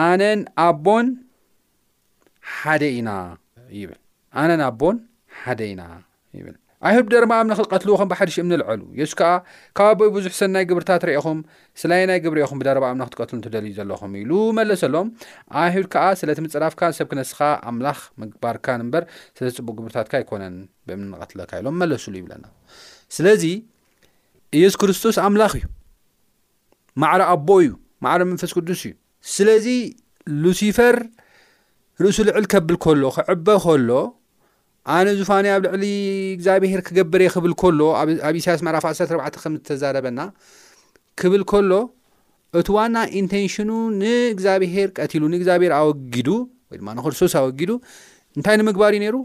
ኣነን 0.06 0.40
ኣቦን 0.68 1.06
ሓደ 2.56 2.82
ኢና 3.00 3.10
ይብል 3.80 4.00
ኣነን 4.42 4.60
ኣቦን 4.70 4.98
ሓደ 5.42 5.60
ኢና 5.74 5.84
ብልኣሂድ 6.46 7.06
ደረማ 7.14 7.32
ምነ 7.46 7.52
ክትቀትልዎ 7.58 7.94
ኸም 8.00 8.08
ብሓድሽ 8.12 8.36
እምንልዐሉ 8.42 8.80
የሱ 9.00 9.12
ከዓ 9.20 9.30
ካብ 9.78 9.88
ኣቦይ 9.94 10.10
ብዙሕ 10.16 10.32
ሰናይ 10.40 10.64
ግብርታት 10.70 11.02
ርአኹም 11.08 11.38
ስለይ 11.80 12.02
ናይ 12.10 12.18
ግብር 12.24 12.38
አኹም 12.46 12.58
ብደረባ 12.62 12.84
ምነ 12.94 13.04
ክትቀትሉ 13.08 13.34
እንትደልዩ 13.40 13.72
ዘለኹም 13.78 14.12
ኢሉ 14.22 14.32
መለሰሎም 14.58 15.08
ኣሂድ 15.62 15.86
ከዓ 15.94 16.04
ስለቲ 16.20 16.38
ምፅራፍካ 16.46 16.82
ሰብ 16.98 17.06
ክነስኻ 17.12 17.40
ኣምላኽ 17.70 18.00
ምግባርካን 18.22 18.82
ምበር 18.88 19.06
ስለፅቡቅ 19.38 19.74
ግብርታትካ 19.80 20.14
ኣይኮነን 20.20 20.56
ብምንቀትለካ 20.90 21.50
ኢሎም 21.62 21.76
መለሱሉ 21.84 22.14
ይብለና 22.20 22.44
ስለዚ 23.18 23.44
እየሱ 24.58 24.74
ክርስቶስ 24.82 25.16
ኣምላኽ 25.26 25.54
እዩ 25.60 25.64
ማዕር 27.02 27.22
ኣቦ 27.32 27.48
እዩ 27.66 27.70
ማዕር 28.06 28.22
መንፈስ 28.32 28.52
ቅዱስ 28.58 28.82
እዩ 28.88 28.94
ስለዚ 29.36 29.66
ሉሲፈር 30.42 30.96
ርእሱ 32.02 32.16
ልዕል 32.26 32.44
ከብል 32.52 32.76
ከሎ 32.84 33.02
ክዕበ 33.16 33.46
ከሎ 33.64 33.90
ኣነ 34.92 35.08
ዙፋነ 35.18 35.44
ኣብ 35.56 35.62
ልዕሊ 35.64 35.84
እግዚኣብሔር 36.36 36.80
ክገብርየ 36.86 37.28
ክብል 37.34 37.52
ከሎ 37.60 37.80
ኣብ 38.00 38.08
እስያስ 38.40 38.60
መራፋ 38.66 38.84
ሰ 38.98 39.02
4 39.12 39.38
ከም 39.42 39.52
ዝተዛረበና 39.58 40.20
ክብል 41.20 41.42
ከሎ 41.52 41.72
እቲ 42.60 42.68
ዋና 42.76 42.96
ኢንቴንሽኑ 43.20 43.70
ንእግዚኣብሄር 44.00 44.88
ቀትሉ 44.98 45.22
ንእግዚኣብሔር 45.32 45.72
ኣወጊዱ 45.80 46.28
ወይ 46.70 46.76
ድማ 46.80 46.88
ንክርስቶስ 46.98 47.32
ኣወጊዱ 47.40 47.70
እንታይ 48.38 48.56
ንምግባር 48.60 48.92
እዩ 48.96 49.00
ነይሩ 49.04 49.16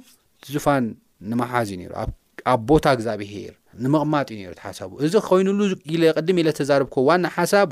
ዙፋን 0.53 0.85
ንመሓዝ 1.31 1.69
እዩ 1.75 1.87
ሩ 1.89 2.05
ኣብ 2.53 2.59
ቦታ 2.69 2.85
እግዚኣብሄር 2.97 3.53
ንምቕማጥ 3.83 4.27
እዩ 4.35 4.39
ነሩ 4.49 4.55
ሓሳቡ 4.67 4.91
እዚ 5.07 5.13
ኮይኑሉ 5.29 5.59
ኢ 5.93 5.97
ቅድም 6.17 6.39
ኢለ 6.43 6.49
ዝተዛርብኮ 6.55 6.95
ዋና 7.09 7.25
ሓሳቡ 7.37 7.71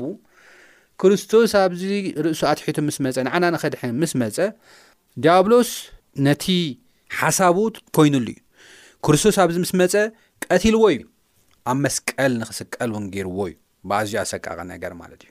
ክርስቶስ 1.00 1.52
ኣብዚ 1.62 1.82
ርእሱ 2.26 2.40
ኣትሒቱ 2.52 2.76
ምስመፀ 2.88 3.16
ንዓና 3.28 3.44
ንኸድሐ 3.56 3.80
ምስ 4.02 4.12
መፀ 4.22 4.36
ዲያሎስ 5.24 5.70
ነቲ 6.26 6.44
ሓሳቡ 7.16 7.58
ኰይኑሉ 8.00 8.26
እዩ 8.32 8.38
ክርስቶስ 9.06 9.36
ኣብዚ 9.42 9.56
ምስ 9.64 9.72
መጸ 9.80 9.94
ቀቲልዎ 10.44 10.84
እዩ 10.94 11.00
ኣብ 11.70 11.78
መስቀል 11.84 12.32
ንኽስቀል 12.42 12.90
እውን 12.94 13.04
ገይርዎ 13.14 13.40
እዩ 13.50 13.54
ብኣዝዩ 13.88 14.14
ኣሰቃቐ 14.24 14.58
ነገር 14.72 14.92
ማለት 15.02 15.20
እዩ 15.26 15.30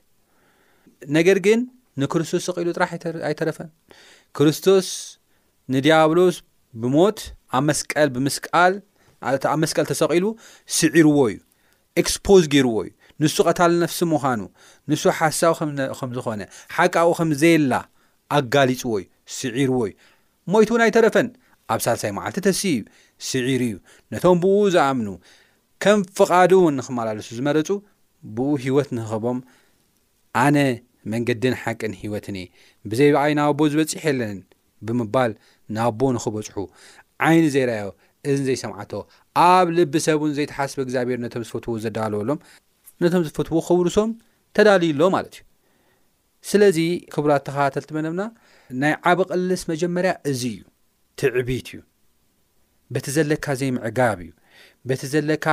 ነገር 1.17 1.37
ግን 1.45 1.59
ንክርስቶስ 2.01 2.41
ሰቂሉ 2.49 2.67
ጥራሕ 2.77 2.89
ኣይተረፈን 3.29 3.69
ክርስቶስ 4.37 4.87
ንዲያብሎስ 5.73 6.35
ብሞት 6.81 7.19
ኣብ 7.57 7.63
መስቀል 7.69 8.09
ብምስቃል 8.15 8.73
ኣብ 9.53 9.57
መስቀል 9.63 9.85
ተሰቒሉ 9.91 10.25
ስዒርዎ 10.77 11.17
እዩ 11.31 11.37
ኤክስፖዝ 12.01 12.43
ገይርዎ 12.53 12.75
እዩ 12.85 12.91
ንሱ 13.23 13.35
ቐታሊ 13.49 13.73
ነፍሲ 13.83 13.99
ምዃኑ 14.13 14.41
ንሱ 14.91 15.03
ሓሳብ 15.19 15.53
ከም 15.99 16.09
ዝኾነ 16.17 16.41
ሓቃኡ 16.75 17.07
ኸም 17.19 17.29
ዘየላ 17.41 17.73
ኣጋሊፅዎ 18.37 18.93
ዩ 19.01 19.05
ስዒርዎ 19.35 19.79
እዩ 19.89 19.93
ሞይት 20.53 20.69
እውን 20.71 20.81
ኣይተረፈን 20.85 21.27
ኣብ 21.73 21.80
ሳልሳይ 21.86 22.12
መዓልቲ 22.17 22.39
ተሲ 22.47 22.62
እዩ 22.77 22.84
ስዒሩ 23.27 23.62
እዩ 23.69 23.75
ነቶም 24.13 24.38
ብእኡ 24.43 24.60
ዝኣምኑ 24.73 25.08
ከም 25.84 25.99
ፍቓዱ 26.17 26.51
እውንክመላለሱ 26.63 27.27
ዝመረፁ 27.38 27.69
ብኡ 28.36 28.49
ሂወት 28.65 28.89
ንክቦም 28.97 29.39
ኣነ 30.43 30.58
መንገዲን 31.12 31.56
ሓቅን 31.63 31.93
ሂወትን 32.01 32.38
እ 32.43 32.45
ብዘይ 32.91 33.10
በኣይ 33.15 33.34
ናብ 33.39 33.51
ቦ 33.60 33.67
ዝበፂሐ 33.73 34.03
የለንን 34.12 34.39
ብምባል 34.88 35.32
ናብ 35.77 35.93
ቦ 35.99 36.12
ንኽበፅሑ 36.15 36.56
ዓይኒ 37.27 37.45
ዘይራዮ 37.56 37.88
እዝን 38.30 38.45
ዘይሰምዓቶ 38.49 38.93
ኣብ 39.49 39.67
ልቢሰብን 39.77 40.32
ዘይተሓስ 40.38 40.71
እግዚኣብሔር 40.86 41.19
ነቶም 41.25 41.43
ዝፈትዎ 41.49 41.73
ዘዳልወሎም 41.84 42.39
ነቶም 43.03 43.23
ዝፈትዎ 43.27 43.60
ክብርሶም 43.67 44.10
ተዳልዩሎ 44.58 45.01
ማለት 45.15 45.36
እዩ 45.39 45.43
ስለዚ 46.49 46.77
ክቡራት 47.13 47.43
ተኸተልቲ 47.47 47.89
በነምና 47.97 48.23
ናይ 48.82 48.93
ዓበቐልስ 49.12 49.62
መጀመርያ 49.71 50.12
እዙ 50.32 50.41
እዩ 50.56 50.62
ትዕቢት 51.19 51.67
እዩ 51.75 51.80
በቲ 52.93 53.06
ዘለካ 53.15 53.45
ዘይምዕጋብ 53.60 54.19
እዩ 54.25 54.32
በቲ 54.89 55.01
ዘለካ 55.13 55.45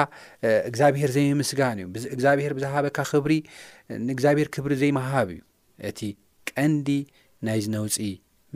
እግዚኣብሔር 0.70 1.10
ዘይምምስጋን 1.16 1.76
እዩ 1.80 1.86
እግዚኣብሔር 2.16 2.52
ብዝሃበካ 2.58 2.98
ክብሪ 3.10 3.32
ንእግዚኣብሔር 4.08 4.48
ክብሪ 4.54 4.72
ዘይመሃብ 4.82 5.28
እዩ 5.34 5.40
እቲ 5.90 6.00
ቀንዲ 6.50 6.88
ናይ 7.46 7.58
ዝነውፂ 7.64 7.96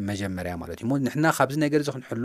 መጀመርያ 0.08 0.52
ማለት 0.60 0.78
እዩ 0.82 0.86
ሞ 0.90 0.94
ንሕና 1.06 1.24
ካብዚ 1.36 1.56
ነገር 1.64 1.80
ዚ 1.86 1.90
ክንሕሎ 1.94 2.24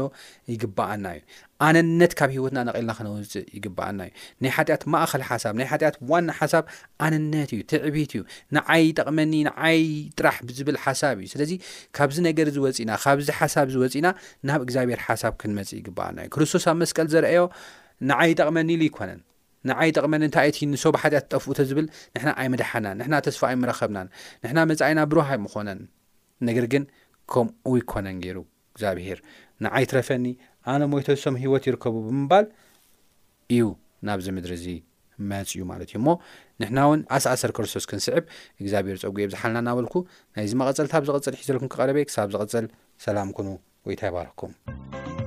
ይግበኣና 0.53 1.05
እዩ 1.17 1.21
ኣነነት 1.67 2.12
ካብ 2.19 2.29
ሂወትና 2.36 2.59
ነቒልና 2.67 2.91
ክነወፅእ 2.97 3.45
ይግባኣና 3.57 3.99
እዩ 4.07 4.13
ናይ 4.43 4.51
ሓጢኣት 4.57 4.83
ማእኸል 4.93 5.23
ሓሳብ 5.29 5.53
ናይ 5.59 5.67
ሓጢኣት 5.71 5.95
ዋና 6.12 6.29
ሓሳብ 6.39 6.63
ኣነነት 7.05 7.51
እዩ 7.55 7.59
ትዕቢት 7.71 8.13
እዩ 8.17 8.21
ንዓይ 8.57 8.86
ጠቕመኒ 8.99 9.33
ንዓይ 9.49 9.79
ጥራሕ 10.19 10.38
ብዝብል 10.49 10.77
ሓሳብ 10.86 11.15
እዩ 11.23 11.29
ስለዚ 11.33 11.51
ካብዚ 11.99 12.17
ነገር 12.29 12.49
ዝወፅእና 12.57 12.91
ካብዚ 13.05 13.27
ሓሳብ 13.41 13.67
ዝወፅእና 13.75 14.07
ናብ 14.49 14.62
እግዚኣብሔር 14.67 15.01
ሓሳብ 15.09 15.36
ክንመጽእ 15.43 15.77
ይግበኣና 15.81 16.17
እዩ 16.25 16.31
ክርስቶስ 16.36 16.65
ኣብ 16.71 16.77
መስቀል 16.83 17.07
ዘርአዮ 17.15 17.39
ንዓይ 18.12 18.31
ጠቕመኒ 18.41 18.69
ኢሉ 18.77 18.83
ይኮነን 18.91 19.21
ንዓይ 19.69 19.89
ጠቕመኒ 19.97 20.21
እንታይ 20.27 20.47
ይቲንሶብ 20.49 20.95
ሓጢኣት 21.01 21.25
ጠፍኡ 21.33 21.49
ተ 21.57 21.63
ዝብል 21.67 21.86
ንሕና 22.15 22.29
ኣይምድሓናን 22.41 22.95
ንሕና 23.01 23.13
ተስፋ 23.25 23.41
ኣይምረኸብናን 23.49 24.07
ንሕና 24.43 24.57
መጻኢና 24.71 24.99
ብሩሃ 25.12 25.29
ምኾነን 25.43 25.79
ነገር 26.47 26.65
ግን 26.73 26.83
ከምው 27.36 27.74
ኮነን 27.91 28.17
ገይሩ 28.24 28.38
እግዚኣብሄር 28.74 29.19
ንዓይትረፈኒ 29.65 30.26
ኣነ 30.74 30.82
ሞይተሶም 30.91 31.36
ሂወት 31.43 31.63
ይርከቡ 31.69 31.96
ብምባል 32.08 32.46
እዩ 33.56 33.63
ናብዚ 34.08 34.26
ምድሪ 34.38 34.52
እዚ 34.60 34.65
መፅ 35.32 35.50
እዩ 35.56 35.62
ማለት 35.72 35.89
እዩ 35.93 35.98
ሞ 36.06 36.10
ንሕና 36.62 36.78
እውን 36.88 37.02
ኣሰ1ሰር 37.15 37.52
ክርስቶስ 37.58 37.86
ክንስዕብ 37.91 38.24
እግዚኣብሄር 38.62 38.98
ፀጉ 39.04 39.12
ብዝሓልናናበልኩ 39.30 39.93
ናይዚ 40.38 40.52
መቐፅልታ 40.62 40.93
ብ 41.02 41.10
ዝቐፅል 41.10 41.36
ሒዘልኩም 41.41 41.72
ክቐረበ 41.74 41.98
ክሳብ 42.10 42.30
ዝቐፅል 42.38 42.67
ሰላም 43.08 43.32
ኩኑ 43.39 43.50
ወይ 43.88 43.98
ታ 44.02 44.02
ይ 44.10 44.13
ባርኩም 44.17 45.22